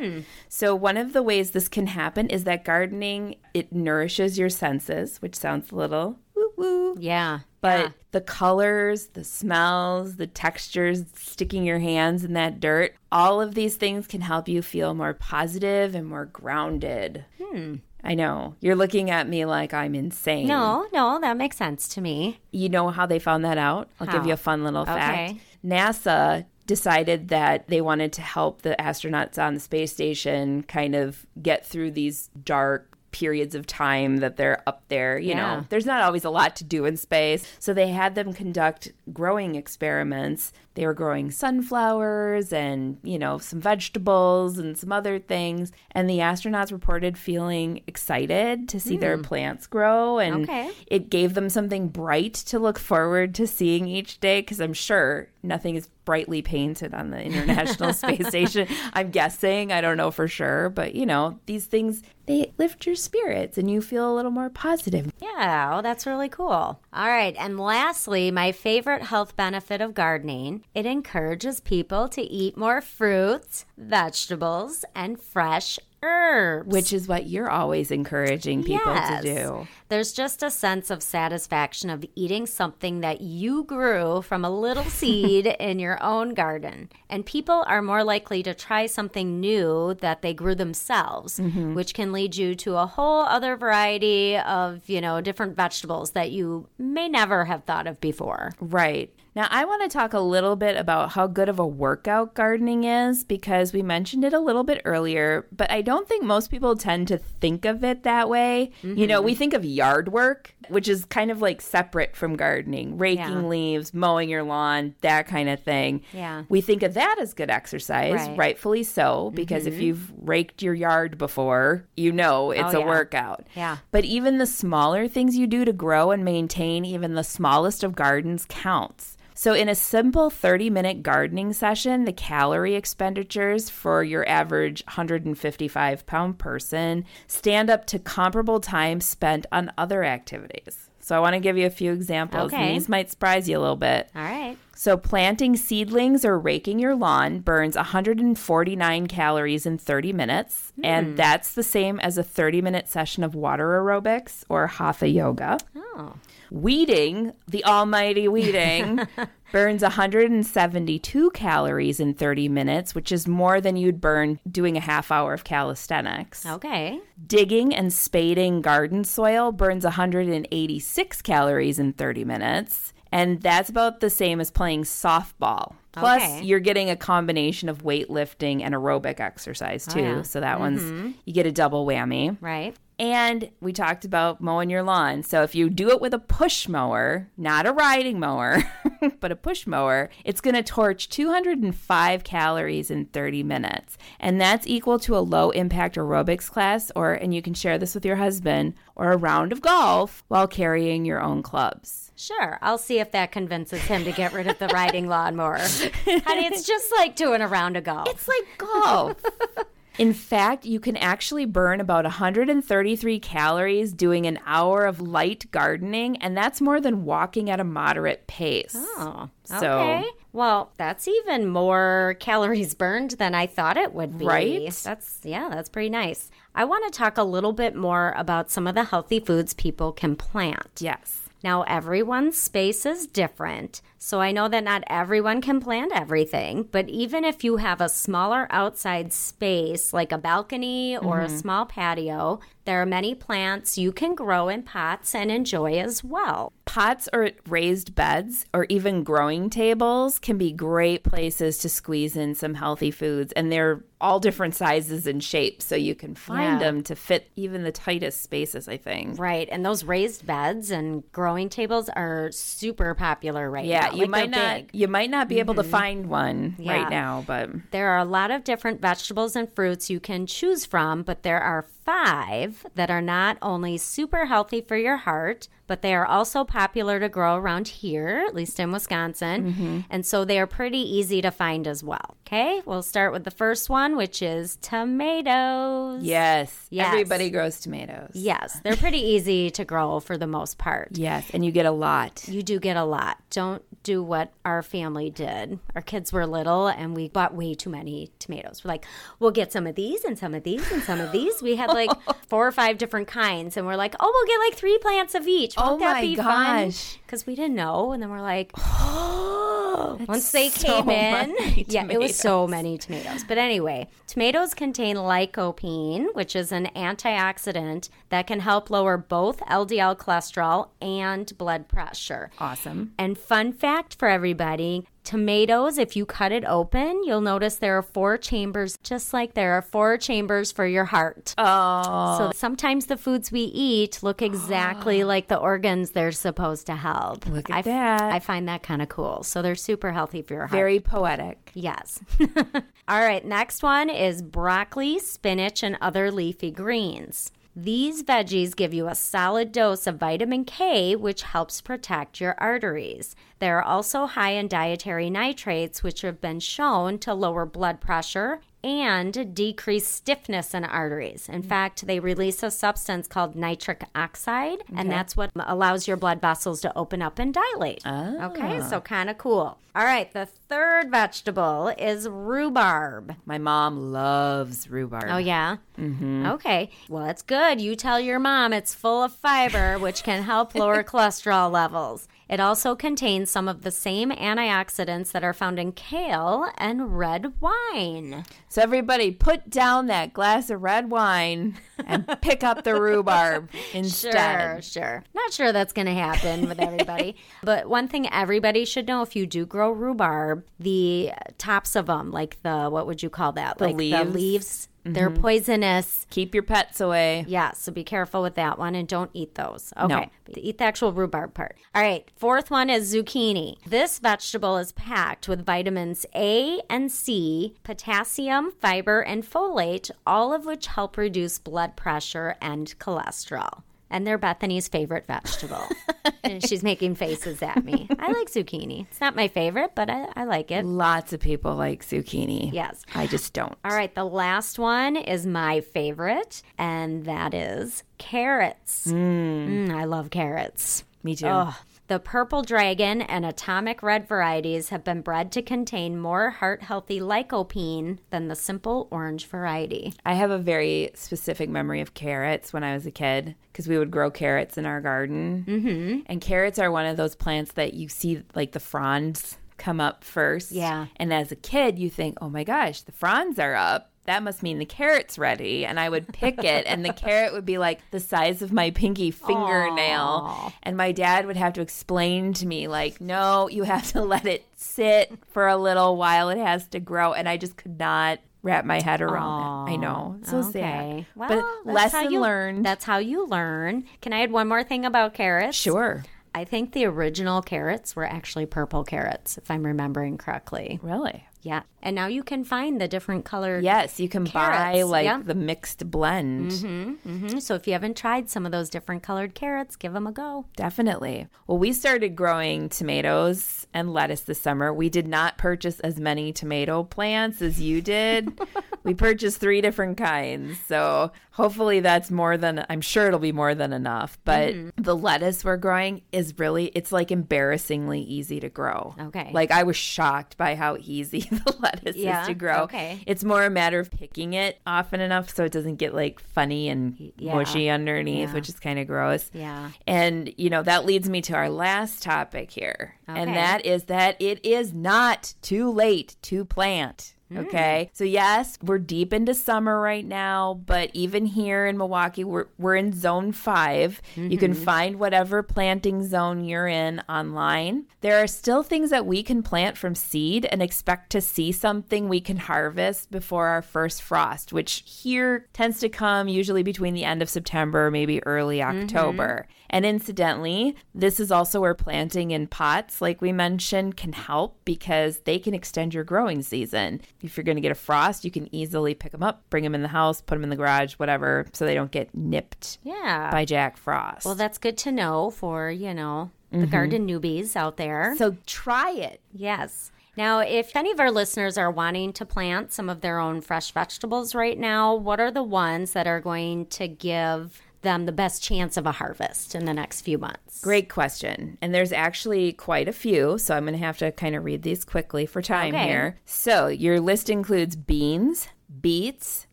So 0.48 0.74
one 0.74 0.96
of 0.96 1.12
the 1.12 1.22
ways 1.22 1.50
this 1.50 1.68
can 1.68 1.88
happen 1.88 2.28
is 2.28 2.44
that 2.44 2.64
gardening 2.64 3.36
it 3.52 3.72
nourishes 3.72 4.38
your 4.38 4.48
senses, 4.48 5.18
which 5.18 5.36
sounds 5.36 5.70
a 5.70 5.74
little 5.74 6.18
woo 6.34 6.52
woo. 6.56 6.96
Yeah. 6.98 7.40
But 7.60 7.80
yeah. 7.80 7.88
the 8.12 8.20
colors, 8.20 9.06
the 9.08 9.24
smells, 9.24 10.16
the 10.16 10.26
textures, 10.26 11.04
sticking 11.14 11.64
your 11.64 11.78
hands 11.78 12.24
in 12.24 12.34
that 12.34 12.60
dirt, 12.60 12.94
all 13.10 13.40
of 13.40 13.54
these 13.54 13.76
things 13.76 14.06
can 14.06 14.20
help 14.20 14.48
you 14.48 14.60
feel 14.60 14.92
more 14.94 15.14
positive 15.14 15.94
and 15.94 16.06
more 16.06 16.26
grounded. 16.26 17.24
Hmm. 17.42 17.76
I 18.04 18.14
know. 18.14 18.54
You're 18.60 18.76
looking 18.76 19.10
at 19.10 19.28
me 19.28 19.46
like 19.46 19.72
I'm 19.72 19.94
insane. 19.94 20.46
No, 20.46 20.86
no, 20.92 21.18
that 21.20 21.36
makes 21.36 21.56
sense 21.56 21.88
to 21.88 22.00
me. 22.00 22.38
You 22.50 22.68
know 22.68 22.90
how 22.90 23.06
they 23.06 23.18
found 23.18 23.44
that 23.44 23.58
out? 23.58 23.88
I'll 23.98 24.06
give 24.06 24.26
you 24.26 24.34
a 24.34 24.36
fun 24.36 24.62
little 24.62 24.84
fact. 24.84 25.30
Okay. 25.32 25.40
NASA 25.64 26.44
decided 26.66 27.28
that 27.28 27.68
they 27.68 27.80
wanted 27.80 28.12
to 28.14 28.22
help 28.22 28.62
the 28.62 28.76
astronauts 28.78 29.42
on 29.42 29.54
the 29.54 29.60
space 29.60 29.92
station 29.92 30.62
kind 30.64 30.94
of 30.94 31.26
get 31.40 31.64
through 31.64 31.90
these 31.92 32.28
dark 32.44 32.93
periods 33.14 33.54
of 33.54 33.64
time 33.66 34.16
that 34.16 34.36
they're 34.36 34.60
up 34.66 34.82
there. 34.88 35.16
You 35.18 35.28
Yeah. 35.30 35.36
know, 35.58 35.64
there's 35.68 35.86
not 35.86 36.02
always 36.02 36.24
a 36.24 36.30
lot 36.30 36.56
to 36.56 36.64
do 36.64 36.84
in 36.84 36.96
space. 36.96 37.46
So 37.60 37.72
they 37.72 37.88
had 37.88 38.16
them 38.16 38.32
conduct 38.32 38.90
growing 39.12 39.54
experiments. 39.54 40.52
They 40.74 40.84
were 40.84 40.94
growing 40.94 41.30
sunflowers 41.30 42.52
and, 42.52 42.98
you 43.04 43.18
know, 43.18 43.38
some 43.38 43.60
vegetables 43.60 44.58
and 44.58 44.76
some 44.76 44.90
other 44.92 45.18
things. 45.20 45.70
And 45.92 46.10
the 46.10 46.18
astronauts 46.18 46.72
reported 46.72 47.16
feeling 47.16 47.82
excited 47.86 48.68
to 48.70 48.80
see 48.80 48.96
their 48.96 49.18
plants 49.18 49.66
grow. 49.68 50.18
And 50.18 50.34
Hmm. 50.34 50.42
Okay. 50.42 50.70
it 50.88 51.10
gave 51.10 51.34
them 51.34 51.48
something 51.48 51.88
bright 51.88 52.34
to 52.34 52.58
look 52.58 52.78
forward 52.78 53.34
to 53.36 53.46
seeing 53.46 53.86
each 53.86 54.18
day 54.20 54.40
because 54.40 54.60
I'm 54.60 54.72
sure 54.74 55.28
nothing 55.42 55.76
is 55.76 55.88
brightly 56.04 56.42
painted 56.42 56.94
on 56.94 57.10
the 57.10 57.20
International 57.22 57.92
Space 57.92 58.28
Station. 58.28 58.68
I'm 58.92 59.10
guessing, 59.10 59.72
I 59.72 59.80
don't 59.80 59.96
know 59.96 60.10
for 60.10 60.28
sure, 60.28 60.68
but 60.70 60.94
you 60.94 61.06
know, 61.06 61.38
these 61.46 61.66
things 61.66 62.02
they 62.26 62.52
lift 62.56 62.86
your 62.86 62.94
spirits 62.94 63.58
and 63.58 63.70
you 63.70 63.82
feel 63.82 64.10
a 64.10 64.14
little 64.14 64.30
more 64.30 64.48
positive. 64.48 65.12
Yeah, 65.20 65.74
oh, 65.74 65.82
that's 65.82 66.06
really 66.06 66.28
cool. 66.28 66.48
All 66.92 67.08
right, 67.08 67.36
and 67.38 67.60
lastly, 67.60 68.30
my 68.30 68.52
favorite 68.52 69.02
health 69.02 69.36
benefit 69.36 69.80
of 69.80 69.94
gardening 69.94 70.64
it 70.74 70.86
encourages 70.86 71.60
people 71.60 72.08
to 72.08 72.22
eat 72.22 72.56
more 72.56 72.80
fruits, 72.80 73.66
vegetables, 73.76 74.84
and 74.94 75.20
fresh 75.20 75.78
herbs. 76.04 76.72
Which 76.72 76.92
is 76.92 77.08
what 77.08 77.26
you're 77.26 77.50
always 77.50 77.90
encouraging 77.90 78.62
people 78.62 78.92
Yes. 78.92 79.22
to 79.22 79.34
do. 79.34 79.66
There's 79.88 80.12
just 80.12 80.42
a 80.42 80.50
sense 80.50 80.90
of 80.90 81.02
satisfaction 81.02 81.90
of 81.90 82.04
eating 82.14 82.46
something 82.46 83.00
that 83.00 83.20
you 83.20 83.64
grew 83.64 84.22
from 84.22 84.44
a 84.44 84.50
little 84.50 84.84
seed 85.00 85.46
in 85.46 85.78
your 85.78 86.02
own 86.02 86.34
garden. 86.34 86.90
And 87.08 87.24
people 87.24 87.64
are 87.66 87.82
more 87.82 88.04
likely 88.04 88.42
to 88.42 88.54
try 88.54 88.86
something 88.86 89.40
new 89.40 89.94
that 90.00 90.22
they 90.22 90.34
grew 90.34 90.54
themselves, 90.54 91.38
mm-hmm. 91.38 91.74
which 91.74 91.94
can 91.94 92.12
lead 92.12 92.36
you 92.36 92.54
to 92.56 92.76
a 92.76 92.86
whole 92.86 93.22
other 93.22 93.56
variety 93.56 94.36
of, 94.36 94.88
you 94.88 95.00
know, 95.00 95.20
different 95.20 95.56
vegetables 95.56 96.12
that 96.12 96.30
you 96.30 96.68
may 96.78 97.08
never 97.08 97.44
have 97.44 97.64
thought 97.64 97.86
of 97.86 98.00
before. 98.00 98.52
Right. 98.60 99.12
Now, 99.36 99.48
I 99.50 99.64
want 99.64 99.82
to 99.82 99.88
talk 99.88 100.12
a 100.12 100.20
little 100.20 100.54
bit 100.54 100.76
about 100.76 101.10
how 101.12 101.26
good 101.26 101.48
of 101.48 101.58
a 101.58 101.66
workout 101.66 102.34
gardening 102.34 102.84
is 102.84 103.24
because 103.24 103.72
we 103.72 103.82
mentioned 103.82 104.24
it 104.24 104.32
a 104.32 104.38
little 104.38 104.62
bit 104.62 104.80
earlier, 104.84 105.48
but 105.50 105.72
I 105.72 105.82
don't 105.82 106.06
think 106.06 106.24
most 106.24 106.52
people 106.52 106.76
tend 106.76 107.08
to 107.08 107.18
think 107.18 107.64
of 107.64 107.82
it 107.82 108.04
that 108.04 108.28
way. 108.28 108.70
You 108.82 109.08
know, 109.08 109.20
we 109.20 109.32
mm-hmm. 109.32 109.38
think 109.40 109.54
of 109.54 109.64
yard 109.64 110.12
work, 110.12 110.54
which 110.68 110.86
is 110.86 111.04
kind 111.06 111.32
of 111.32 111.42
like 111.42 111.60
separate 111.60 112.14
from 112.14 112.36
gardening, 112.36 112.96
raking 112.96 113.42
Yeah. 113.42 113.48
leaves, 113.48 113.92
mowing 113.92 114.28
your 114.28 114.44
lawn, 114.44 114.94
that 115.00 115.26
kind 115.26 115.48
of 115.48 115.60
thing. 115.60 116.02
Yeah. 116.12 116.44
We 116.48 116.60
think 116.60 116.84
of 116.84 116.94
that 116.94 117.16
as 117.20 117.34
good 117.34 117.50
exercise, 117.50 118.28
Right. 118.28 118.38
rightfully 118.38 118.84
so, 118.84 119.32
because 119.34 119.66
if 119.66 119.74
mm-hmm. 119.74 119.82
you've 119.82 120.12
raked 120.16 120.62
your 120.62 120.74
yard 120.74 121.18
before, 121.18 121.86
you 121.96 122.12
know 122.12 122.52
it's 122.52 122.72
Oh, 122.72 122.78
a 122.78 122.80
yeah. 122.80 122.86
workout. 122.86 123.46
Yeah. 123.56 123.78
But 123.90 124.04
even 124.04 124.38
the 124.38 124.46
smaller 124.46 125.08
things 125.08 125.36
you 125.36 125.48
do 125.48 125.64
to 125.64 125.72
grow 125.72 126.12
and 126.12 126.24
maintain 126.24 126.84
even 126.84 127.14
the 127.14 127.24
smallest 127.24 127.82
of 127.82 127.96
gardens 127.96 128.46
counts. 128.48 129.16
So, 129.36 129.52
in 129.52 129.68
a 129.68 129.74
simple 129.74 130.30
30 130.30 130.70
minute 130.70 131.02
gardening 131.02 131.52
session, 131.52 132.04
the 132.04 132.12
calorie 132.12 132.76
expenditures 132.76 133.68
for 133.68 134.02
your 134.04 134.26
average 134.28 134.82
155 134.86 136.06
pound 136.06 136.38
person 136.38 137.04
stand 137.26 137.68
up 137.68 137.84
to 137.86 137.98
comparable 137.98 138.60
time 138.60 139.00
spent 139.00 139.46
on 139.50 139.72
other 139.76 140.04
activities. 140.04 140.88
So, 141.00 141.16
I 141.16 141.18
want 141.18 141.34
to 141.34 141.40
give 141.40 141.58
you 141.58 141.66
a 141.66 141.70
few 141.70 141.92
examples. 141.92 142.52
and 142.52 142.62
Okay. 142.62 142.72
these 142.74 142.88
might 142.88 143.10
surprise 143.10 143.48
you 143.48 143.58
a 143.58 143.60
little 143.60 143.76
bit. 143.76 144.08
All 144.14 144.22
right. 144.22 144.56
So, 144.76 144.96
planting 144.96 145.56
seedlings 145.56 146.24
or 146.24 146.38
raking 146.38 146.78
your 146.78 146.94
lawn 146.94 147.40
burns 147.40 147.76
149 147.76 149.06
calories 149.06 149.66
in 149.66 149.78
30 149.78 150.12
minutes. 150.12 150.72
And 150.82 151.08
hmm. 151.08 151.14
that's 151.14 151.54
the 151.54 151.62
same 151.62 152.00
as 152.00 152.18
a 152.18 152.22
30 152.22 152.60
minute 152.60 152.88
session 152.88 153.22
of 153.22 153.34
water 153.34 153.80
aerobics 153.80 154.44
or 154.48 154.66
hatha 154.66 155.08
yoga. 155.08 155.58
Oh. 155.76 156.14
Weeding, 156.50 157.32
the 157.48 157.64
almighty 157.64 158.28
weeding, 158.28 159.06
burns 159.52 159.82
172 159.82 161.30
calories 161.30 162.00
in 162.00 162.14
30 162.14 162.48
minutes, 162.48 162.94
which 162.94 163.10
is 163.10 163.26
more 163.26 163.60
than 163.60 163.76
you'd 163.76 164.00
burn 164.00 164.38
doing 164.48 164.76
a 164.76 164.80
half 164.80 165.10
hour 165.10 165.32
of 165.32 165.44
calisthenics. 165.44 166.44
Okay. 166.46 167.00
Digging 167.26 167.74
and 167.74 167.92
spading 167.92 168.60
garden 168.60 169.04
soil 169.04 169.52
burns 169.52 169.84
186 169.84 171.22
calories 171.22 171.78
in 171.78 171.92
30 171.92 172.24
minutes. 172.24 172.92
And 173.14 173.40
that's 173.40 173.70
about 173.70 174.00
the 174.00 174.10
same 174.10 174.40
as 174.40 174.50
playing 174.50 174.82
softball. 174.82 175.74
Plus, 175.92 176.20
Okay. 176.20 176.42
you're 176.42 176.58
getting 176.58 176.90
a 176.90 176.96
combination 176.96 177.68
of 177.68 177.84
weightlifting 177.84 178.60
and 178.60 178.74
aerobic 178.74 179.20
exercise 179.20 179.86
too. 179.86 180.00
Oh, 180.00 180.16
yeah. 180.16 180.22
So 180.22 180.40
that 180.40 180.58
one's, 180.58 180.82
mm-hmm. 180.82 181.12
you 181.24 181.32
get 181.32 181.46
a 181.46 181.52
double 181.52 181.86
whammy. 181.86 182.36
Right. 182.40 182.74
And 182.98 183.50
we 183.60 183.72
talked 183.72 184.04
about 184.04 184.40
mowing 184.40 184.68
your 184.68 184.82
lawn. 184.82 185.22
So 185.22 185.42
if 185.42 185.54
you 185.54 185.70
do 185.70 185.90
it 185.90 186.00
with 186.00 186.12
a 186.12 186.18
push 186.18 186.66
mower, 186.66 187.28
not 187.36 187.66
a 187.66 187.72
riding 187.72 188.18
mower, 188.18 188.64
but 189.20 189.30
a 189.30 189.36
push 189.36 189.64
mower, 189.64 190.10
it's 190.24 190.40
going 190.40 190.54
to 190.56 190.62
torch 190.64 191.08
205 191.08 192.24
calories 192.24 192.90
in 192.90 193.06
30 193.06 193.44
minutes. 193.44 193.96
And 194.18 194.40
that's 194.40 194.66
equal 194.66 194.98
to 195.00 195.16
a 195.16 195.20
low 195.20 195.50
impact 195.50 195.94
aerobics 195.94 196.50
class, 196.50 196.90
or, 196.96 197.12
and 197.12 197.32
you 197.32 197.42
can 197.42 197.54
share 197.54 197.78
this 197.78 197.94
with 197.94 198.04
your 198.04 198.16
husband, 198.16 198.74
or 198.96 199.12
a 199.12 199.16
round 199.16 199.52
of 199.52 199.60
golf 199.60 200.24
while 200.26 200.48
carrying 200.48 201.04
your 201.04 201.20
own 201.22 201.42
clubs. 201.42 202.03
Sure. 202.16 202.58
I'll 202.62 202.78
see 202.78 203.00
if 203.00 203.10
that 203.12 203.32
convinces 203.32 203.80
him 203.82 204.04
to 204.04 204.12
get 204.12 204.32
rid 204.32 204.46
of 204.46 204.58
the 204.58 204.68
riding 204.72 205.08
lawnmower. 205.08 205.58
Honey, 205.58 206.46
it's 206.46 206.62
just 206.66 206.92
like 206.96 207.16
doing 207.16 207.40
a 207.40 207.48
round 207.48 207.76
of 207.76 207.84
golf. 207.84 208.08
It's 208.08 208.28
like 208.28 208.46
golf. 208.58 209.16
In 209.98 210.12
fact, 210.12 210.64
you 210.64 210.80
can 210.80 210.96
actually 210.96 211.44
burn 211.44 211.80
about 211.80 212.02
133 212.04 213.20
calories 213.20 213.92
doing 213.92 214.26
an 214.26 214.40
hour 214.44 214.86
of 214.86 215.00
light 215.00 215.48
gardening, 215.52 216.16
and 216.16 216.36
that's 216.36 216.60
more 216.60 216.80
than 216.80 217.04
walking 217.04 217.48
at 217.48 217.60
a 217.60 217.64
moderate 217.64 218.26
pace. 218.26 218.74
Oh, 218.76 219.28
So- 219.44 219.78
okay. 219.78 220.04
Well, 220.32 220.72
that's 220.78 221.06
even 221.06 221.46
more 221.46 222.16
calories 222.18 222.74
burned 222.74 223.12
than 223.12 223.36
I 223.36 223.46
thought 223.46 223.76
it 223.76 223.94
would 223.94 224.18
be. 224.18 224.24
Right? 224.24 224.72
That's 224.82 225.20
yeah, 225.22 225.48
that's 225.48 225.68
pretty 225.68 225.90
nice. 225.90 226.28
I 226.56 226.64
want 226.64 226.92
to 226.92 226.98
talk 226.98 227.16
a 227.16 227.22
little 227.22 227.52
bit 227.52 227.76
more 227.76 228.12
about 228.16 228.50
some 228.50 228.66
of 228.66 228.74
the 228.74 228.82
healthy 228.82 229.20
foods 229.20 229.54
people 229.54 229.92
can 229.92 230.16
plant. 230.16 230.80
Yes. 230.80 231.20
Now, 231.44 231.60
everyone's 231.64 232.40
space 232.40 232.86
is 232.86 233.06
different, 233.06 233.82
so 234.04 234.20
I 234.20 234.32
know 234.32 234.48
that 234.48 234.62
not 234.64 234.84
everyone 234.86 235.40
can 235.40 235.60
plant 235.60 235.90
everything, 235.94 236.68
but 236.70 236.90
even 236.90 237.24
if 237.24 237.42
you 237.42 237.56
have 237.56 237.80
a 237.80 237.88
smaller 237.88 238.46
outside 238.50 239.14
space, 239.14 239.94
like 239.94 240.12
a 240.12 240.18
balcony 240.18 240.94
or 240.94 241.22
a 241.22 241.26
mm-hmm. 241.26 241.38
small 241.38 241.64
patio, 241.64 242.38
there 242.66 242.82
are 242.82 242.86
many 242.86 243.14
plants 243.14 243.78
you 243.78 243.92
can 243.92 244.14
grow 244.14 244.48
in 244.48 244.62
pots 244.62 245.14
and 245.14 245.30
enjoy 245.30 245.78
as 245.78 246.04
well. 246.04 246.52
Pots 246.66 247.08
or 247.12 247.30
raised 247.48 247.94
beds 247.94 248.46
or 248.52 248.66
even 248.68 249.04
growing 249.04 249.48
tables 249.48 250.18
can 250.18 250.38
be 250.38 250.50
great 250.50 251.02
places 251.02 251.58
to 251.58 251.68
squeeze 251.68 252.16
in 252.16 252.34
some 252.34 252.54
healthy 252.54 252.90
foods, 252.90 253.32
and 253.32 253.52
they're 253.52 253.84
all 254.00 254.18
different 254.18 254.54
sizes 254.54 255.06
and 255.06 255.22
shapes, 255.22 255.64
so 255.64 255.76
you 255.76 255.94
can 255.94 256.14
find 256.14 256.42
Yeah. 256.42 256.58
them 256.58 256.82
to 256.82 256.94
fit 256.94 257.30
even 257.36 257.62
the 257.62 257.72
tightest 257.72 258.22
spaces, 258.22 258.68
I 258.68 258.76
think. 258.76 259.18
Right, 259.18 259.48
and 259.50 259.64
those 259.64 259.84
raised 259.84 260.26
beds 260.26 260.70
and 260.70 261.10
growing 261.12 261.48
tables 261.48 261.88
are 261.90 262.30
super 262.32 262.94
popular 262.94 263.50
right 263.50 263.64
Yeah, 263.64 263.88
now. 263.88 263.93
You 263.96 264.02
Like, 264.02 264.10
might 264.10 264.30
not 264.30 264.54
big. 264.56 264.66
Mm-hmm. 264.68 264.76
you 264.76 264.88
might 264.88 265.10
not 265.10 265.28
be 265.28 265.38
able 265.38 265.54
to 265.54 265.62
find 265.62 266.06
one 266.08 266.56
Yeah. 266.58 266.72
right 266.72 266.90
now, 266.90 267.24
but 267.26 267.50
There 267.70 267.88
are 267.90 267.98
a 267.98 268.04
lot 268.04 268.30
of 268.30 268.44
different 268.44 268.80
vegetables 268.80 269.36
and 269.36 269.48
fruits 269.54 269.90
you 269.90 270.00
can 270.00 270.26
choose 270.26 270.64
from, 270.66 271.02
but 271.02 271.22
there 271.22 271.40
are 271.40 271.66
five 271.84 272.66
that 272.74 272.90
are 272.90 273.02
not 273.02 273.36
only 273.42 273.76
super 273.78 274.26
healthy 274.26 274.60
for 274.60 274.76
your 274.76 274.96
heart, 274.98 275.48
but 275.66 275.80
they 275.80 275.94
are 275.94 276.04
also 276.06 276.44
popular 276.44 277.00
to 277.00 277.08
grow 277.08 277.36
around 277.36 277.68
here, 277.68 278.22
at 278.26 278.34
least 278.34 278.60
in 278.60 278.70
Wisconsin. 278.70 279.52
Mm-hmm. 279.52 279.80
And 279.88 280.04
so 280.04 280.24
they 280.24 280.38
are 280.38 280.46
pretty 280.46 280.78
easy 280.78 281.22
to 281.22 281.30
find 281.30 281.66
as 281.66 281.82
well. 281.82 282.16
Okay, 282.26 282.60
we'll 282.66 282.82
start 282.82 283.12
with 283.12 283.24
the 283.24 283.30
first 283.30 283.70
one, 283.70 283.96
which 283.96 284.20
is 284.22 284.56
tomatoes. 284.62 286.02
yes, 286.02 286.66
Yes. 286.70 286.88
everybody 286.88 287.30
grows 287.30 287.60
tomatoes. 287.60 288.10
Yes, 288.14 288.60
they're 288.62 288.76
pretty 288.76 288.98
easy 288.98 289.50
to 289.52 289.64
grow 289.64 290.00
for 290.00 290.16
the 290.18 290.26
most 290.26 290.58
part. 290.58 290.88
Yes, 290.92 291.30
and 291.32 291.44
you 291.44 291.50
get 291.52 291.66
a 291.66 291.70
lot. 291.70 292.26
You 292.28 292.42
do 292.42 292.58
get 292.58 292.76
a 292.76 292.84
lot. 292.84 293.18
Don't 293.30 293.62
do 293.82 294.02
what 294.02 294.32
our 294.44 294.62
family 294.62 295.10
did. 295.10 295.58
Our 295.74 295.82
kids 295.82 296.12
were 296.12 296.26
little 296.26 296.68
and 296.68 296.94
we 296.96 297.08
bought 297.08 297.34
way 297.34 297.54
too 297.54 297.68
many 297.70 298.10
tomatoes. 298.18 298.64
We're 298.64 298.68
like, 298.70 298.86
we'll 299.18 299.30
get 299.30 299.52
some 299.52 299.66
of 299.66 299.74
these 299.74 300.04
and 300.04 300.18
some 300.18 300.34
of 300.34 300.42
these 300.42 300.70
and 300.72 300.82
some 300.82 301.00
of 301.00 301.12
these. 301.12 301.42
We 301.42 301.56
had 301.56 301.70
like 301.74 301.90
four 302.28 302.46
or 302.46 302.52
five 302.52 302.78
different 302.78 303.08
kinds, 303.08 303.56
and 303.56 303.66
we're 303.66 303.76
like, 303.76 303.94
oh, 304.00 304.10
we'll 304.12 304.26
get 304.26 304.38
like 304.48 304.54
three 304.58 304.78
plants 304.78 305.14
of 305.14 305.26
each. 305.28 305.56
Won't 305.56 305.72
Oh 305.74 305.78
that 305.80 305.94
my 305.94 306.00
be 306.00 306.16
fun? 306.16 306.66
gosh. 306.66 306.98
Because 307.04 307.26
we 307.26 307.34
didn't 307.34 307.56
know, 307.56 307.92
and 307.92 308.02
then 308.02 308.10
we're 308.10 308.22
like, 308.22 308.52
oh, 308.56 309.98
once 310.08 310.30
they 310.32 310.48
so 310.48 310.82
came 310.82 310.90
in, 310.90 311.34
yeah, 311.68 311.86
it 311.90 311.98
was 311.98 312.16
so 312.16 312.46
many 312.46 312.78
tomatoes. 312.78 313.24
But 313.24 313.38
anyway, 313.38 313.88
tomatoes 314.06 314.54
contain 314.54 314.96
lycopene, 314.96 316.14
which 316.14 316.34
is 316.36 316.52
an 316.52 316.68
antioxidant 316.76 317.88
that 318.08 318.26
can 318.26 318.40
help 318.40 318.70
lower 318.70 318.96
both 318.96 319.40
LDL 319.40 319.96
cholesterol 319.96 320.68
and 320.80 321.36
blood 321.38 321.68
pressure. 321.68 322.30
Awesome. 322.38 322.92
And 322.98 323.18
fun 323.18 323.52
fact 323.52 323.94
for 323.98 324.08
everybody 324.08 324.86
tomatoes, 325.04 325.78
if 325.78 325.94
you 325.96 326.06
cut 326.06 326.32
it 326.32 326.44
open, 326.46 327.02
you'll 327.04 327.20
notice 327.20 327.56
there 327.56 327.76
are 327.78 327.82
four 327.82 328.16
chambers, 328.16 328.78
just 328.82 329.12
like 329.12 329.34
there 329.34 329.52
are 329.52 329.62
four 329.62 329.96
chambers 329.98 330.50
for 330.50 330.66
your 330.66 330.86
heart. 330.86 331.34
Oh, 331.38 332.16
So 332.18 332.30
sometimes 332.34 332.86
the 332.86 332.96
foods 332.96 333.30
we 333.30 333.42
eat 333.42 334.02
look 334.02 334.22
exactly 334.22 335.04
like 335.14 335.28
the 335.28 335.36
organs 335.38 335.90
they're 335.90 336.12
supposed 336.12 336.66
to 336.66 336.74
help. 336.74 337.26
Look 337.26 337.50
at 337.50 337.56
I, 337.58 337.62
that. 337.62 338.12
I 338.12 338.18
find 338.18 338.48
that 338.48 338.62
kind 338.62 338.82
of 338.82 338.88
cool. 338.88 339.22
So 339.22 339.42
they're 339.42 339.54
super 339.54 339.92
healthy 339.92 340.22
for 340.22 340.34
your 340.34 340.46
heart. 340.46 340.52
very 340.52 340.80
poetic. 340.80 341.50
Yes. 341.54 342.00
All 342.88 343.00
right, 343.00 343.24
next 343.24 343.62
one 343.62 343.88
is 343.90 344.22
broccoli, 344.22 344.98
spinach, 344.98 345.62
and 345.62 345.76
other 345.80 346.10
leafy 346.10 346.50
greens. 346.50 347.30
These 347.56 348.02
veggies 348.02 348.56
give 348.56 348.74
you 348.74 348.88
a 348.88 348.96
solid 348.96 349.52
dose 349.52 349.86
of 349.86 349.98
vitamin 349.98 350.44
K, 350.44 350.96
which 350.96 351.22
helps 351.22 351.60
protect 351.60 352.20
your 352.20 352.34
arteries. 352.38 353.14
They 353.38 353.48
are 353.48 353.62
also 353.62 354.06
high 354.06 354.32
in 354.32 354.48
dietary 354.48 355.08
nitrates, 355.08 355.80
which 355.80 356.00
have 356.00 356.20
been 356.20 356.40
shown 356.40 356.98
to 356.98 357.14
lower 357.14 357.46
blood 357.46 357.80
pressure 357.80 358.40
and 358.64 359.34
decrease 359.34 359.86
stiffness 359.86 360.54
in 360.54 360.64
arteries. 360.64 361.28
In 361.28 361.42
fact, 361.42 361.86
they 361.86 362.00
release 362.00 362.42
a 362.42 362.50
substance 362.50 363.06
called 363.06 363.36
nitric 363.36 363.84
oxide, 363.94 364.58
and 364.74 364.90
that's 364.90 365.16
what 365.16 365.30
allows 365.36 365.86
your 365.86 365.98
blood 365.98 366.20
vessels 366.20 366.60
to 366.62 366.76
open 366.76 367.02
up 367.02 367.18
and 367.18 367.34
dilate. 367.34 367.86
Okay, 367.86 368.60
so 368.62 368.80
kind 368.80 369.10
of 369.10 369.18
cool. 369.18 369.58
All 369.76 369.84
right, 369.84 370.10
the 370.12 370.26
third 370.26 370.88
vegetable 370.90 371.68
is 371.76 372.08
rhubarb. 372.08 373.16
My 373.26 373.38
mom 373.38 373.92
loves 373.92 374.70
rhubarb. 374.70 375.06
Oh, 375.08 375.16
yeah? 375.18 375.56
Mm-hmm. 375.76 376.26
Okay. 376.26 376.70
Well, 376.88 377.06
it's 377.06 377.22
good. 377.22 377.60
You 377.60 377.74
tell 377.74 377.98
your 377.98 378.20
mom 378.20 378.52
it's 378.52 378.72
full 378.72 379.02
of 379.02 379.12
fiber, 379.12 379.76
which 379.78 380.04
can 380.04 380.22
help 380.22 380.54
lower 380.54 380.82
cholesterol 380.92 381.50
levels. 381.50 382.06
It 382.28 382.40
also 382.40 382.74
contains 382.74 383.30
some 383.30 383.48
of 383.48 383.62
the 383.62 383.70
same 383.70 384.10
antioxidants 384.10 385.12
that 385.12 385.22
are 385.22 385.32
found 385.32 385.58
in 385.58 385.72
kale 385.72 386.50
and 386.56 386.98
red 386.98 387.34
wine. 387.40 388.24
So 388.48 388.62
everybody, 388.62 389.10
put 389.10 389.50
down 389.50 389.86
that 389.86 390.12
glass 390.12 390.50
of 390.50 390.62
red 390.62 390.90
wine 390.90 391.58
and 391.86 392.06
pick 392.22 392.42
up 392.42 392.64
the 392.64 392.80
rhubarb 392.80 393.50
instead. 393.72 394.64
sure. 394.64 394.82
sure. 394.82 395.04
Not 395.14 395.32
sure 395.32 395.52
that's 395.52 395.72
going 395.72 395.86
to 395.86 395.94
happen 395.94 396.48
with 396.48 396.60
everybody. 396.60 397.16
but 397.42 397.68
one 397.68 397.88
thing 397.88 398.10
everybody 398.12 398.64
should 398.64 398.86
know 398.86 399.02
if 399.02 399.14
you 399.14 399.26
do 399.26 399.44
grow 399.44 399.70
rhubarb, 399.70 400.44
the 400.58 401.12
tops 401.36 401.76
of 401.76 401.86
them, 401.86 402.10
like 402.10 402.42
the, 402.42 402.68
what 402.68 402.86
would 402.86 403.02
you 403.02 403.10
call 403.10 403.32
that? 403.32 403.58
The 403.58 403.64
like 403.66 403.76
the 403.76 404.04
leaves? 404.04 404.68
Leaves, 404.84 404.94
they're 404.94 405.10
mm-hmm. 405.10 405.22
poisonous. 405.22 406.06
Keep 406.10 406.34
your 406.34 406.42
pets 406.42 406.80
away. 406.80 407.24
Yeah, 407.28 407.52
so 407.52 407.72
be 407.72 407.84
careful 407.84 408.22
with 408.22 408.34
that 408.34 408.58
one 408.58 408.74
and 408.74 408.86
don't 408.86 409.10
eat 409.14 409.34
those. 409.34 409.72
Okay. 409.76 409.86
No. 409.94 410.06
Eat 410.36 410.58
the 410.58 410.64
actual 410.64 410.92
rhubarb 410.92 411.34
part. 411.34 411.56
All 411.74 411.82
right. 411.82 412.10
Fourth 412.16 412.50
one 412.50 412.70
is 412.70 412.94
zucchini. 412.94 413.56
This 413.66 413.98
vegetable 413.98 414.56
is 414.56 414.72
packed 414.72 415.28
with 415.28 415.44
vitamins 415.44 416.06
A 416.14 416.60
and 416.70 416.90
C, 416.90 417.54
potassium, 417.62 418.52
fiber, 418.60 419.00
and 419.00 419.24
folate, 419.24 419.90
all 420.06 420.32
of 420.32 420.46
which 420.46 420.66
help 420.66 420.96
reduce 420.96 421.38
blood 421.38 421.76
pressure 421.76 422.36
and 422.40 422.78
cholesterol. 422.78 423.62
And 423.90 424.06
they're 424.06 424.18
Bethany's 424.18 424.68
favorite 424.68 425.06
vegetable. 425.06 425.66
And 426.22 426.42
She's 426.46 426.62
making 426.62 426.94
faces 426.94 427.42
at 427.42 427.64
me. 427.64 427.86
I 427.98 428.10
like 428.10 428.30
zucchini. 428.30 428.86
It's 428.90 429.00
not 429.00 429.14
my 429.14 429.28
favorite, 429.28 429.72
but 429.74 429.90
I, 429.90 430.08
I 430.16 430.24
like 430.24 430.50
it. 430.50 430.64
Lots 430.64 431.12
of 431.12 431.20
people 431.20 431.54
like 431.54 431.84
zucchini. 431.84 432.50
Yes. 432.50 432.82
I 432.94 433.06
just 433.06 433.34
don't. 433.34 433.54
All 433.62 433.72
right, 433.72 433.94
the 433.94 434.04
last 434.04 434.58
one 434.58 434.96
is 434.96 435.26
my 435.26 435.60
favorite, 435.60 436.42
and 436.56 437.04
that 437.04 437.34
is 437.34 437.82
carrots. 437.98 438.86
Mm, 438.86 439.70
I 439.70 439.84
love 439.84 440.08
carrots. 440.10 440.84
Me 441.02 441.14
too. 441.14 441.26
Ugh. 441.26 441.54
The 441.86 441.98
purple 441.98 442.40
dragon 442.42 443.02
and 443.02 443.26
atomic 443.26 443.82
red 443.82 444.08
varieties 444.08 444.70
have 444.70 444.84
been 444.84 445.02
bred 445.02 445.30
to 445.32 445.42
contain 445.42 446.00
more 446.00 446.30
heart 446.30 446.62
healthy 446.62 446.98
lycopene 446.98 447.98
than 448.08 448.28
the 448.28 448.34
simple 448.34 448.88
orange 448.90 449.26
variety. 449.26 449.92
I 450.04 450.14
have 450.14 450.30
a 450.30 450.38
very 450.38 450.90
specific 450.94 451.50
memory 451.50 451.82
of 451.82 451.92
carrots 451.92 452.54
when 452.54 452.64
I 452.64 452.72
was 452.72 452.86
a 452.86 452.90
kid 452.90 453.34
because 453.52 453.68
we 453.68 453.76
would 453.76 453.90
grow 453.90 454.10
carrots 454.10 454.56
in 454.56 454.64
our 454.64 454.80
garden. 454.80 455.44
Mm-hmm. 455.46 456.00
And 456.06 456.22
carrots 456.22 456.58
are 456.58 456.70
one 456.70 456.86
of 456.86 456.96
those 456.96 457.14
plants 457.14 457.52
that 457.52 457.74
you 457.74 457.88
see 457.90 458.22
like 458.34 458.52
the 458.52 458.60
fronds 458.60 459.36
come 459.58 459.80
up 459.80 460.04
first. 460.04 460.52
Yeah. 460.52 460.86
And 460.96 461.12
as 461.12 461.32
a 461.32 461.36
kid, 461.36 461.78
you 461.78 461.90
think, 461.90 462.16
oh 462.20 462.30
my 462.30 462.44
gosh, 462.44 462.80
the 462.80 462.92
fronds 462.92 463.38
are 463.38 463.54
up. 463.54 463.90
That 464.06 464.22
must 464.22 464.42
mean 464.42 464.58
the 464.58 464.66
carrot's 464.66 465.18
ready. 465.18 465.64
And 465.64 465.80
I 465.80 465.88
would 465.88 466.08
pick 466.08 466.42
it, 466.44 466.66
and 466.66 466.84
the 466.84 466.92
carrot 466.92 467.32
would 467.32 467.46
be 467.46 467.56
like 467.58 467.80
the 467.90 468.00
size 468.00 468.42
of 468.42 468.52
my 468.52 468.70
pinky 468.70 469.10
fingernail. 469.10 470.52
And 470.62 470.76
my 470.76 470.92
dad 470.92 471.26
would 471.26 471.36
have 471.36 471.54
to 471.54 471.60
explain 471.62 472.32
to 472.34 472.46
me, 472.46 472.68
like, 472.68 473.00
no, 473.00 473.48
you 473.48 473.62
have 473.64 473.90
to 473.92 474.02
let 474.04 474.26
it 474.26 474.44
sit 474.56 475.12
for 475.28 475.48
a 475.48 475.56
little 475.56 475.96
while. 475.96 476.28
It 476.28 476.38
has 476.38 476.66
to 476.68 476.80
grow. 476.80 477.12
And 477.12 477.28
I 477.28 477.36
just 477.36 477.56
could 477.56 477.78
not 477.78 478.18
wrap 478.42 478.64
my 478.66 478.80
head 478.82 479.00
around 479.00 479.68
it. 479.68 479.72
I 479.72 479.76
know. 479.76 480.18
So 480.24 480.42
sad. 480.42 480.52
Okay. 480.54 481.06
Well, 481.16 481.28
but 481.64 481.72
lesson 481.72 482.12
you- 482.12 482.20
learned. 482.20 482.64
That's 482.64 482.84
how 482.84 482.98
you 482.98 483.26
learn. 483.26 483.84
Can 484.02 484.12
I 484.12 484.20
add 484.22 484.32
one 484.32 484.48
more 484.48 484.62
thing 484.62 484.84
about 484.84 485.14
carrots? 485.14 485.56
sure. 485.56 486.04
I 486.36 486.44
think 486.44 486.72
the 486.72 486.84
original 486.86 487.42
carrots 487.42 487.94
were 487.94 488.04
actually 488.04 488.44
purple 488.46 488.82
carrots, 488.82 489.38
if 489.38 489.48
I'm 489.52 489.64
remembering 489.64 490.18
correctly. 490.18 490.80
Really? 490.82 491.28
Yeah. 491.44 491.62
And 491.82 491.94
now 491.94 492.06
you 492.06 492.22
can 492.22 492.44
find 492.44 492.80
the 492.80 492.88
different 492.88 493.26
colored. 493.26 493.62
Yes, 493.62 494.00
you 494.00 494.08
can 494.08 494.24
buy 494.24 494.82
like 494.82 495.04
yeah. 495.04 495.20
the 495.22 495.34
mixed 495.34 495.90
blend. 495.90 496.50
Mhm. 496.50 497.42
So 497.42 497.54
if 497.54 497.66
you 497.66 497.74
haven't 497.74 497.96
tried 497.96 498.30
some 498.30 498.46
of 498.46 498.52
those 498.52 498.70
different 498.70 499.02
colored 499.02 499.34
carrots, 499.34 499.76
give 499.76 499.92
them 499.92 500.06
a 500.06 500.12
go. 500.12 500.46
Definitely. 500.56 501.28
Well, 501.46 501.58
we 501.58 501.74
started 501.74 502.16
growing 502.16 502.70
tomatoes 502.70 503.66
and 503.74 503.92
lettuce 503.92 504.22
this 504.22 504.40
summer. 504.40 504.72
We 504.72 504.88
did 504.88 505.06
not 505.06 505.36
purchase 505.36 505.78
as 505.80 506.00
many 506.00 506.32
tomato 506.32 506.82
plants 506.84 507.42
as 507.42 507.60
you 507.60 507.82
did. 507.82 508.40
we 508.82 508.94
purchased 508.94 509.38
three 509.38 509.60
different 509.60 509.98
kinds. 509.98 510.58
So 510.66 511.12
hopefully 511.32 511.80
that's 511.80 512.10
more 512.10 512.38
than, 512.38 512.64
I'm 512.70 512.80
sure 512.80 513.08
it'll 513.08 513.18
be 513.18 513.32
more 513.32 513.54
than 513.54 513.74
enough. 513.74 514.18
But 514.24 514.54
the 514.76 514.96
lettuce 514.96 515.44
we're 515.44 515.58
growing 515.58 516.00
is 516.12 516.38
really, 516.38 516.66
it's 516.74 516.92
like 516.92 517.10
embarrassingly 517.10 518.00
easy 518.00 518.40
to 518.40 518.48
grow. 518.48 518.94
Okay. 518.98 519.30
Like 519.34 519.50
I 519.50 519.64
was 519.64 519.76
shocked 519.76 520.38
by 520.38 520.54
how 520.54 520.78
easy 520.80 521.28
the 521.44 521.56
lettuces 521.60 521.96
Yeah, 521.96 522.24
to 522.26 522.34
grow. 522.34 522.62
okay. 522.62 523.00
It's 523.06 523.24
more 523.24 523.44
a 523.44 523.50
matter 523.50 523.78
of 523.80 523.90
picking 523.90 524.32
it 524.34 524.60
often 524.66 525.00
enough 525.00 525.34
so 525.34 525.44
it 525.44 525.52
doesn't 525.52 525.76
get 525.76 525.94
like 525.94 526.20
funny 526.20 526.68
and 526.68 527.12
Yeah. 527.16 527.34
mushy 527.34 527.68
underneath, 527.70 528.28
Yeah. 528.30 528.34
which 528.34 528.48
is 528.48 528.58
kind 528.60 528.78
of 528.78 528.86
gross. 528.86 529.30
Yeah. 529.32 529.70
And, 529.86 530.32
you 530.36 530.50
know, 530.50 530.62
that 530.62 530.84
leads 530.84 531.08
me 531.08 531.20
to 531.22 531.34
our 531.34 531.48
last 531.50 532.02
topic 532.02 532.50
here. 532.50 532.94
And 533.06 533.34
that 533.34 533.64
is 533.66 533.84
that 533.84 534.20
it 534.20 534.44
is 534.44 534.72
not 534.72 535.34
too 535.42 535.70
late 535.70 536.16
to 536.22 536.44
plant. 536.44 537.14
Mm. 537.34 537.46
Okay. 537.46 537.90
So, 537.92 538.04
yes, 538.04 538.58
we're 538.62 538.78
deep 538.78 539.12
into 539.12 539.34
summer 539.34 539.80
right 539.80 540.04
now, 540.04 540.60
but 540.66 540.90
even 540.94 541.26
here 541.26 541.66
in 541.66 541.76
Milwaukee, 541.76 542.24
we're, 542.24 542.46
we're 542.58 542.76
in 542.76 542.92
zone 542.92 543.32
5 543.32 544.02
You 544.16 544.38
can 544.38 544.52
mm-hmm. 544.52 544.62
find 544.62 544.98
whatever 544.98 545.42
planting 545.42 546.06
zone 546.06 546.44
you're 546.44 546.68
in 546.68 547.02
online. 547.08 547.86
There 548.00 548.22
are 548.22 548.26
still 548.26 548.62
things 548.62 548.90
that 548.90 549.06
we 549.06 549.22
can 549.22 549.42
plant 549.42 549.76
from 549.76 549.94
seed 549.94 550.44
and 550.46 550.62
expect 550.62 551.10
to 551.10 551.20
see 551.20 551.52
something 551.52 552.08
we 552.08 552.20
can 552.20 552.36
harvest 552.36 553.10
before 553.10 553.48
our 553.48 553.62
first 553.62 554.02
frost, 554.02 554.52
which 554.52 554.84
here 554.86 555.46
tends 555.52 555.80
to 555.80 555.88
come 555.88 556.28
usually 556.28 556.62
between 556.62 556.94
the 556.94 557.04
end 557.04 557.22
of 557.22 557.30
September, 557.30 557.90
maybe 557.90 558.24
early 558.24 558.58
mm-hmm. 558.58 558.82
October. 558.84 559.46
And 559.74 559.84
incidentally, 559.84 560.76
this 560.94 561.18
is 561.18 561.32
also 561.32 561.60
where 561.60 561.74
planting 561.74 562.30
in 562.30 562.46
pots, 562.46 563.02
like 563.02 563.20
we 563.20 563.32
mentioned, 563.32 563.96
can 563.96 564.12
help 564.12 564.56
because 564.64 565.18
they 565.24 565.40
can 565.40 565.52
extend 565.52 565.92
your 565.92 566.04
growing 566.04 566.42
season. 566.42 567.00
If 567.22 567.36
you're 567.36 567.42
going 567.42 567.56
to 567.56 567.60
get 567.60 567.72
a 567.72 567.74
frost, 567.74 568.24
you 568.24 568.30
can 568.30 568.54
easily 568.54 568.94
pick 568.94 569.10
them 569.10 569.24
up, 569.24 569.42
bring 569.50 569.64
them 569.64 569.74
in 569.74 569.82
the 569.82 569.88
house, 569.88 570.20
put 570.20 570.36
them 570.36 570.44
in 570.44 570.50
the 570.50 570.54
garage, 570.54 570.94
whatever, 570.94 571.46
so 571.52 571.66
they 571.66 571.74
don't 571.74 571.90
get 571.90 572.14
nipped 572.14 572.78
Yeah. 572.84 573.30
by 573.32 573.44
Jack 573.44 573.76
Frost. 573.76 574.24
well, 574.24 574.36
that's 574.36 574.58
good 574.58 574.78
to 574.78 574.92
know 574.92 575.30
for, 575.30 575.72
you 575.72 575.92
know, 575.92 576.30
the 576.52 576.58
mm-hmm. 576.58 576.70
garden 576.70 577.08
newbies 577.08 577.56
out 577.56 577.76
there. 577.76 578.14
so 578.16 578.36
try 578.46 578.92
it. 578.92 579.22
Yes. 579.32 579.90
Now, 580.16 580.38
if 580.38 580.76
any 580.76 580.92
of 580.92 581.00
our 581.00 581.10
listeners 581.10 581.58
are 581.58 581.72
wanting 581.72 582.12
to 582.12 582.24
plant 582.24 582.72
some 582.72 582.88
of 582.88 583.00
their 583.00 583.18
own 583.18 583.40
fresh 583.40 583.72
vegetables 583.72 584.36
right 584.36 584.56
now, 584.56 584.94
what 584.94 585.18
are 585.18 585.32
the 585.32 585.42
ones 585.42 585.94
that 585.94 586.06
are 586.06 586.20
going 586.20 586.66
to 586.66 586.86
give 586.86 587.60
them 587.84 588.06
the 588.06 588.12
best 588.12 588.42
chance 588.42 588.76
of 588.76 588.84
a 588.86 588.92
harvest 588.92 589.54
in 589.54 589.64
the 589.64 589.72
next 589.72 590.00
few 590.00 590.18
months? 590.18 590.60
Great 590.60 590.88
question. 590.88 591.56
And 591.62 591.72
there's 591.72 591.92
actually 591.92 592.52
quite 592.52 592.88
a 592.88 592.92
few. 592.92 593.38
So 593.38 593.56
I'm 593.56 593.64
going 593.64 593.78
to 593.78 593.84
have 593.84 593.98
to 593.98 594.10
kind 594.10 594.34
of 594.34 594.44
read 594.44 594.62
these 594.62 594.84
quickly 594.84 595.24
for 595.26 595.40
time 595.40 595.74
Okay. 595.74 595.86
here. 595.86 596.18
So 596.24 596.66
your 596.66 596.98
list 596.98 597.30
includes 597.30 597.76
beans, 597.76 598.48
beets, 598.80 599.46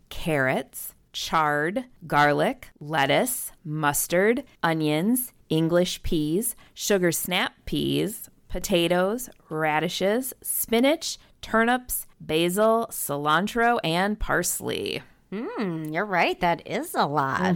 carrots, 0.10 0.96
chard, 1.14 1.86
garlic, 2.08 2.70
lettuce, 2.80 3.52
mustard, 3.64 4.44
onions, 4.64 5.34
English 5.50 6.02
peas, 6.04 6.56
sugar 6.74 7.12
snap 7.12 7.54
peas, 7.66 8.30
potatoes, 8.48 9.30
radishes, 9.50 10.34
spinach, 10.42 11.18
turnips, 11.42 12.06
basil, 12.20 12.88
cilantro, 12.92 13.80
and 13.84 14.20
parsley. 14.20 15.02
Mm, 15.32 15.94
you're 15.94 16.06
right. 16.06 16.40
That 16.42 16.62
is 16.70 16.94
a 16.94 17.06
lot. 17.06 17.56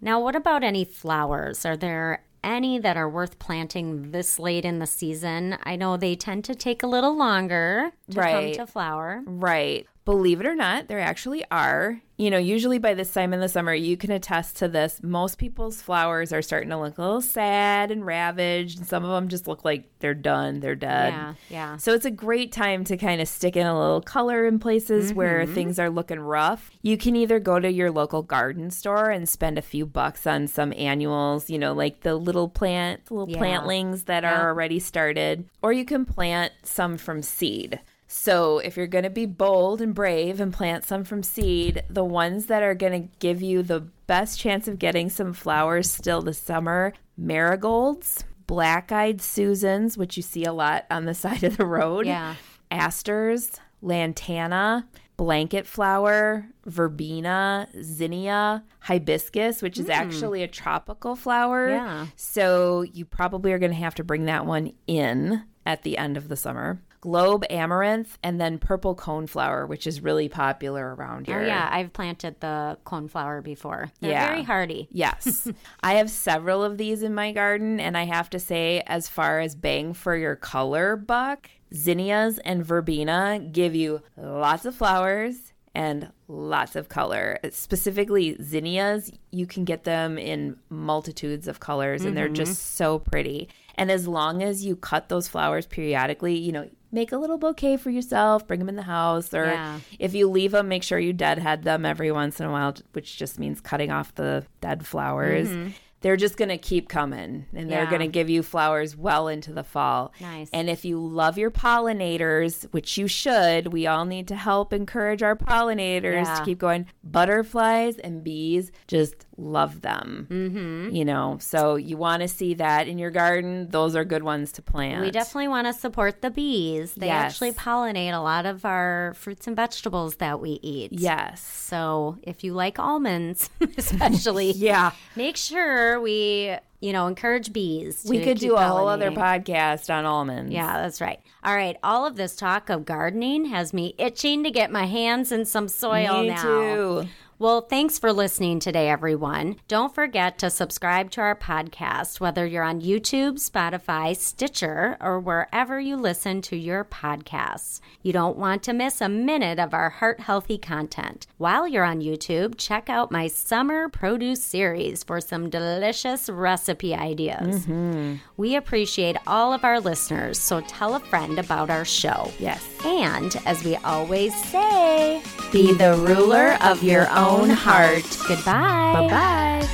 Now, 0.00 0.20
what 0.20 0.36
about 0.36 0.62
any 0.62 0.84
flowers? 0.84 1.64
Are 1.64 1.76
there 1.76 2.22
any 2.44 2.78
that 2.78 2.96
are 2.96 3.08
worth 3.08 3.38
planting 3.38 4.10
this 4.12 4.38
late 4.38 4.64
in 4.64 4.78
the 4.78 4.86
season? 4.86 5.56
I 5.64 5.76
know 5.76 5.96
they 5.96 6.14
tend 6.14 6.44
to 6.44 6.54
take 6.54 6.82
a 6.82 6.86
little 6.86 7.16
longer 7.16 7.92
to 8.10 8.20
Right. 8.20 8.56
come 8.56 8.66
to 8.66 8.70
flower. 8.72 9.22
Right. 9.26 9.86
Believe 10.04 10.40
it 10.40 10.46
or 10.46 10.54
not, 10.54 10.86
there 10.88 11.00
actually 11.00 11.44
are. 11.50 12.00
You 12.18 12.30
know, 12.30 12.38
usually 12.38 12.78
by 12.78 12.94
this 12.94 13.12
time 13.12 13.34
in 13.34 13.40
the 13.40 13.48
summer, 13.48 13.74
you 13.74 13.96
can 13.98 14.10
attest 14.10 14.56
to 14.56 14.68
this. 14.68 15.02
Most 15.02 15.36
people's 15.36 15.82
flowers 15.82 16.32
are 16.32 16.40
starting 16.40 16.70
to 16.70 16.78
look 16.78 16.96
a 16.96 17.02
little 17.02 17.20
sad 17.20 17.90
and 17.90 18.06
ravaged, 18.06 18.78
and 18.78 18.86
some 18.86 19.04
of 19.04 19.10
them 19.10 19.28
just 19.28 19.46
look 19.46 19.66
like 19.66 19.84
they're 19.98 20.14
done, 20.14 20.60
they're 20.60 20.74
dead. 20.74 21.12
Yeah, 21.12 21.34
yeah. 21.50 21.76
So 21.76 21.92
it's 21.92 22.06
a 22.06 22.10
great 22.10 22.52
time 22.52 22.84
to 22.84 22.96
kind 22.96 23.20
of 23.20 23.28
stick 23.28 23.54
in 23.54 23.66
a 23.66 23.78
little 23.78 24.00
color 24.00 24.46
in 24.46 24.58
places 24.58 25.12
where 25.12 25.44
mm-hmm. 25.44 25.54
things 25.54 25.78
are 25.78 25.90
looking 25.90 26.20
rough. 26.20 26.70
You 26.80 26.96
can 26.96 27.16
either 27.16 27.38
go 27.38 27.60
to 27.60 27.70
your 27.70 27.90
local 27.90 28.22
garden 28.22 28.70
store 28.70 29.10
and 29.10 29.28
spend 29.28 29.58
a 29.58 29.62
few 29.62 29.84
bucks 29.84 30.26
on 30.26 30.46
some 30.46 30.72
annuals, 30.74 31.50
you 31.50 31.58
know, 31.58 31.74
like 31.74 32.00
the 32.00 32.14
little 32.14 32.48
plant, 32.48 33.10
little 33.10 33.28
Yeah. 33.28 33.38
plantlings 33.38 34.06
that 34.06 34.22
Yeah. 34.22 34.40
are 34.40 34.48
already 34.48 34.78
started, 34.78 35.44
or 35.60 35.72
you 35.72 35.84
can 35.84 36.06
plant 36.06 36.54
some 36.62 36.96
from 36.96 37.20
seed. 37.20 37.80
So, 38.08 38.58
if 38.58 38.76
you're 38.76 38.86
going 38.86 39.04
to 39.04 39.10
be 39.10 39.26
bold 39.26 39.80
and 39.80 39.94
brave 39.94 40.40
and 40.40 40.52
plant 40.52 40.84
some 40.84 41.02
from 41.02 41.22
seed, 41.22 41.82
the 41.90 42.04
ones 42.04 42.46
that 42.46 42.62
are 42.62 42.74
going 42.74 43.02
to 43.02 43.08
give 43.18 43.42
you 43.42 43.62
the 43.62 43.80
best 44.06 44.38
chance 44.38 44.68
of 44.68 44.78
getting 44.78 45.10
some 45.10 45.32
flowers 45.32 45.90
still 45.90 46.22
this 46.22 46.38
summer 46.38 46.92
marigolds, 47.16 48.24
black 48.46 48.92
eyed 48.92 49.20
Susans, 49.20 49.98
which 49.98 50.16
you 50.16 50.22
see 50.22 50.44
a 50.44 50.52
lot 50.52 50.86
on 50.90 51.04
the 51.04 51.14
side 51.22 51.42
of 51.42 51.56
the 51.56 51.66
road, 51.66 52.06
Yeah. 52.06 52.36
asters, 52.70 53.52
lantana, 53.82 54.86
blanket 55.16 55.66
flower, 55.66 56.46
verbena, 56.64 57.68
zinnia, 57.82 58.62
hibiscus, 58.80 59.62
which 59.62 59.78
is 59.78 59.86
hmm. 59.86 59.92
actually 59.92 60.42
a 60.42 60.48
tropical 60.48 61.16
flower. 61.16 61.70
Yeah. 61.70 62.06
So 62.16 62.82
you 62.82 63.04
probably 63.04 63.52
are 63.52 63.58
going 63.58 63.72
to 63.72 63.78
have 63.78 63.94
to 63.96 64.04
bring 64.04 64.26
that 64.26 64.46
one 64.46 64.72
in 64.86 65.44
at 65.64 65.82
the 65.82 65.98
end 65.98 66.16
of 66.16 66.28
the 66.28 66.36
summer. 66.36 66.80
Globe 67.06 67.44
amaranth 67.50 68.18
and 68.24 68.40
then 68.40 68.58
purple 68.58 68.96
coneflower, 68.96 69.68
which 69.68 69.86
is 69.86 70.00
really 70.00 70.28
popular 70.28 70.92
around 70.96 71.28
oh, 71.28 71.32
here. 71.32 71.42
Oh, 71.42 71.46
yeah. 71.46 71.68
I've 71.70 71.92
planted 71.92 72.40
the 72.40 72.78
coneflower 72.84 73.44
before. 73.44 73.92
They're 74.00 74.10
Yeah. 74.10 74.26
very 74.26 74.42
hardy. 74.42 74.88
Yes. 74.90 75.48
I 75.84 75.94
have 75.94 76.10
several 76.10 76.64
of 76.64 76.78
these 76.78 77.04
in 77.04 77.14
my 77.14 77.30
garden, 77.30 77.78
and 77.78 77.96
I 77.96 78.06
have 78.06 78.28
to 78.30 78.40
say, 78.40 78.82
as 78.88 79.08
far 79.08 79.38
as 79.38 79.54
bang 79.54 79.94
for 79.94 80.16
your 80.16 80.34
color 80.34 80.96
buck, 80.96 81.48
zinnias 81.72 82.38
and 82.38 82.66
verbena 82.66 83.38
give 83.52 83.76
you 83.76 84.02
lots 84.16 84.64
of 84.64 84.74
flowers 84.74 85.52
and 85.76 86.10
lots 86.26 86.74
of 86.74 86.88
color. 86.88 87.38
Specifically, 87.50 88.36
zinnias, 88.42 89.12
you 89.30 89.46
can 89.46 89.64
get 89.64 89.84
them 89.84 90.18
in 90.18 90.56
multitudes 90.70 91.46
of 91.46 91.60
colors, 91.60 92.04
and 92.04 92.16
they're 92.16 92.26
mm-hmm. 92.26 92.34
just 92.34 92.76
so 92.76 92.98
pretty. 92.98 93.48
And 93.78 93.90
as 93.90 94.08
long 94.08 94.42
as 94.42 94.64
you 94.64 94.74
cut 94.76 95.08
those 95.08 95.28
flowers 95.28 95.66
periodically, 95.66 96.36
you 96.38 96.52
know, 96.52 96.68
make 96.92 97.12
a 97.12 97.18
little 97.18 97.36
bouquet 97.36 97.76
for 97.76 97.90
yourself, 97.90 98.46
bring 98.46 98.58
them 98.60 98.68
in 98.70 98.76
the 98.76 98.82
house, 98.82 99.34
or 99.34 99.44
Yeah. 99.46 99.80
if 99.98 100.14
you 100.14 100.30
leave 100.30 100.52
them, 100.52 100.68
make 100.68 100.82
sure 100.82 100.98
you 100.98 101.12
deadhead 101.12 101.62
them 101.64 101.84
every 101.84 102.10
once 102.10 102.40
in 102.40 102.46
a 102.46 102.50
while, 102.50 102.74
which 102.92 103.18
just 103.18 103.38
means 103.38 103.60
cutting 103.60 103.90
off 103.90 104.14
the 104.14 104.44
dead 104.60 104.86
flowers. 104.86 105.48
Mm-hmm. 105.48 105.68
They're 106.06 106.16
just 106.16 106.36
going 106.36 106.50
to 106.50 106.56
keep 106.58 106.88
coming 106.88 107.46
and 107.52 107.68
they're 107.68 107.86
going 107.86 108.00
to 108.00 108.06
give 108.06 108.30
you 108.30 108.44
flowers 108.44 108.96
well 108.96 109.26
into 109.26 109.52
the 109.52 109.64
fall. 109.64 110.12
Nice. 110.20 110.48
And 110.52 110.70
if 110.70 110.84
you 110.84 111.04
love 111.04 111.36
your 111.36 111.50
pollinators, 111.50 112.62
which 112.72 112.96
you 112.96 113.08
should, 113.08 113.72
we 113.72 113.88
all 113.88 114.04
need 114.04 114.28
to 114.28 114.36
help 114.36 114.72
encourage 114.72 115.24
our 115.24 115.34
pollinators 115.34 116.24
Yeah. 116.26 116.34
to 116.38 116.44
keep 116.44 116.58
going. 116.58 116.86
Butterflies 117.02 117.98
and 117.98 118.22
bees 118.22 118.70
just 118.86 119.26
love 119.36 119.80
them. 119.82 120.26
Mm-hmm. 120.30 120.94
You 120.94 121.04
know, 121.04 121.38
so 121.40 121.74
you 121.74 121.96
want 121.96 122.22
to 122.22 122.28
see 122.28 122.54
that 122.54 122.86
in 122.86 122.98
your 122.98 123.10
garden. 123.10 123.68
Those 123.70 123.96
are 123.96 124.04
good 124.04 124.22
ones 124.22 124.52
to 124.52 124.62
plant. 124.62 125.02
We 125.02 125.10
definitely 125.10 125.48
want 125.48 125.66
to 125.66 125.72
support 125.72 126.22
the 126.22 126.30
bees. 126.30 126.94
They 126.94 127.06
Yes. 127.06 127.32
actually 127.32 127.52
pollinate 127.52 128.14
a 128.14 128.20
lot 128.20 128.46
of 128.46 128.64
our 128.64 129.12
fruits 129.16 129.46
and 129.48 129.56
vegetables 129.56 130.16
that 130.16 130.40
we 130.40 130.60
eat. 130.62 130.92
Yes. 130.92 131.42
So 131.42 132.18
if 132.22 132.44
you 132.44 132.52
like 132.54 132.78
almonds, 132.78 133.50
especially, 133.76 134.52
Yeah. 134.56 134.92
make 135.16 135.36
sure 135.36 135.95
we, 136.00 136.54
you 136.80 136.92
know, 136.92 137.06
encourage 137.06 137.52
bees. 137.52 138.04
We 138.08 138.22
could 138.22 138.38
do 138.38 138.54
a 138.56 138.62
whole 138.62 138.88
other 138.88 139.10
podcast 139.10 139.92
on 139.92 140.04
almonds. 140.04 140.52
Yeah, 140.52 140.80
that's 140.80 141.00
right. 141.00 141.20
All 141.44 141.54
right. 141.54 141.76
All 141.82 142.06
of 142.06 142.16
this 142.16 142.36
talk 142.36 142.70
of 142.70 142.84
gardening 142.84 143.46
has 143.46 143.72
me 143.72 143.94
itching 143.98 144.44
to 144.44 144.50
get 144.50 144.70
my 144.70 144.86
hands 144.86 145.32
in 145.32 145.44
some 145.44 145.68
soil 145.68 146.22
Me 146.22 146.28
now. 146.28 146.42
too. 146.42 147.08
Well, 147.38 147.60
thanks 147.60 147.98
for 147.98 148.14
listening 148.14 148.60
today, 148.60 148.88
everyone. 148.88 149.56
Don't 149.68 149.94
forget 149.94 150.38
to 150.38 150.48
subscribe 150.48 151.10
to 151.10 151.20
our 151.20 151.36
podcast, 151.36 152.18
whether 152.18 152.46
you're 152.46 152.62
on 152.62 152.80
YouTube, 152.80 153.34
Spotify, 153.34 154.16
Stitcher, 154.16 154.96
or 155.02 155.20
wherever 155.20 155.78
you 155.78 155.96
listen 155.96 156.40
to 156.42 156.56
your 156.56 156.82
podcasts. 156.82 157.80
You 158.02 158.14
don't 158.14 158.38
want 158.38 158.62
to 158.62 158.72
miss 158.72 159.02
a 159.02 159.10
minute 159.10 159.58
of 159.58 159.74
our 159.74 159.90
heart 159.90 160.20
healthy 160.20 160.56
content. 160.56 161.26
While 161.36 161.68
you're 161.68 161.84
on 161.84 162.00
YouTube, 162.00 162.54
check 162.56 162.88
out 162.88 163.12
my 163.12 163.26
summer 163.26 163.90
produce 163.90 164.42
series 164.42 165.04
for 165.04 165.20
some 165.20 165.50
delicious 165.50 166.30
recipe 166.30 166.94
ideas. 166.94 167.66
Mm-hmm. 167.66 168.14
We 168.38 168.56
appreciate 168.56 169.18
all 169.26 169.52
of 169.52 169.62
our 169.62 169.78
listeners, 169.78 170.38
so 170.38 170.62
tell 170.62 170.94
a 170.94 171.00
friend 171.00 171.38
about 171.38 171.68
our 171.68 171.84
show. 171.84 172.32
Yes. 172.38 172.66
And 172.82 173.36
as 173.44 173.62
we 173.62 173.76
always 173.76 174.34
say, 174.46 175.22
be 175.56 175.72
the 175.72 175.94
ruler 175.94 176.58
of 176.60 176.82
your 176.82 177.08
own 177.08 177.48
heart. 177.48 178.04
Goodbye. 178.28 178.92
Bye 178.92 179.08
bye. 179.08 179.66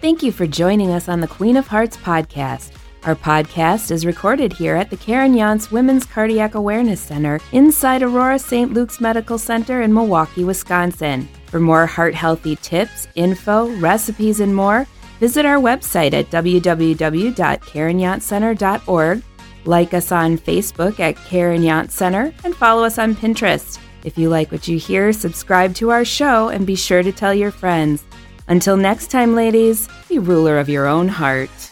Thank 0.00 0.22
you 0.22 0.30
for 0.30 0.46
joining 0.46 0.92
us 0.92 1.08
on 1.08 1.20
the 1.20 1.26
Queen 1.26 1.56
of 1.56 1.66
Hearts 1.66 1.96
podcast. 1.96 2.70
Our 3.02 3.16
podcast 3.16 3.90
is 3.90 4.06
recorded 4.06 4.52
here 4.52 4.76
at 4.76 4.88
the 4.88 4.96
Karen 4.96 5.34
Yontz 5.34 5.72
Women's 5.72 6.06
Cardiac 6.06 6.54
Awareness 6.54 7.00
Center 7.00 7.40
inside 7.50 8.04
Aurora 8.04 8.38
St. 8.38 8.72
Luke's 8.72 9.00
Medical 9.00 9.36
Center 9.36 9.82
in 9.82 9.92
Milwaukee, 9.92 10.44
Wisconsin. 10.44 11.28
For 11.46 11.58
more 11.58 11.86
heart 11.86 12.14
healthy 12.14 12.54
tips, 12.54 13.08
info, 13.16 13.68
recipes, 13.78 14.38
and 14.38 14.54
more, 14.54 14.86
visit 15.18 15.44
our 15.44 15.58
website 15.58 16.12
at 16.12 16.30
www.karenyontzcenter.org. 16.30 19.22
Like 19.64 19.94
us 19.94 20.10
on 20.10 20.38
Facebook 20.38 21.00
at 21.00 21.16
Karen 21.16 21.62
Yontz 21.62 21.90
Center 21.92 22.32
and 22.44 22.56
follow 22.56 22.84
us 22.84 22.98
on 22.98 23.14
Pinterest. 23.14 23.78
If 24.04 24.16
you 24.16 24.28
like 24.28 24.50
what 24.50 24.66
you 24.66 24.78
hear, 24.78 25.12
subscribe 25.12 25.74
to 25.76 25.90
our 25.90 26.04
show 26.04 26.48
and 26.48 26.66
be 26.66 26.76
sure 26.76 27.02
to 27.02 27.12
tell 27.12 27.34
your 27.34 27.50
friends. 27.50 28.02
Until 28.48 28.76
next 28.76 29.10
time, 29.10 29.34
ladies, 29.34 29.88
be 30.08 30.18
ruler 30.18 30.58
of 30.58 30.68
your 30.68 30.86
own 30.86 31.08
heart. 31.08 31.69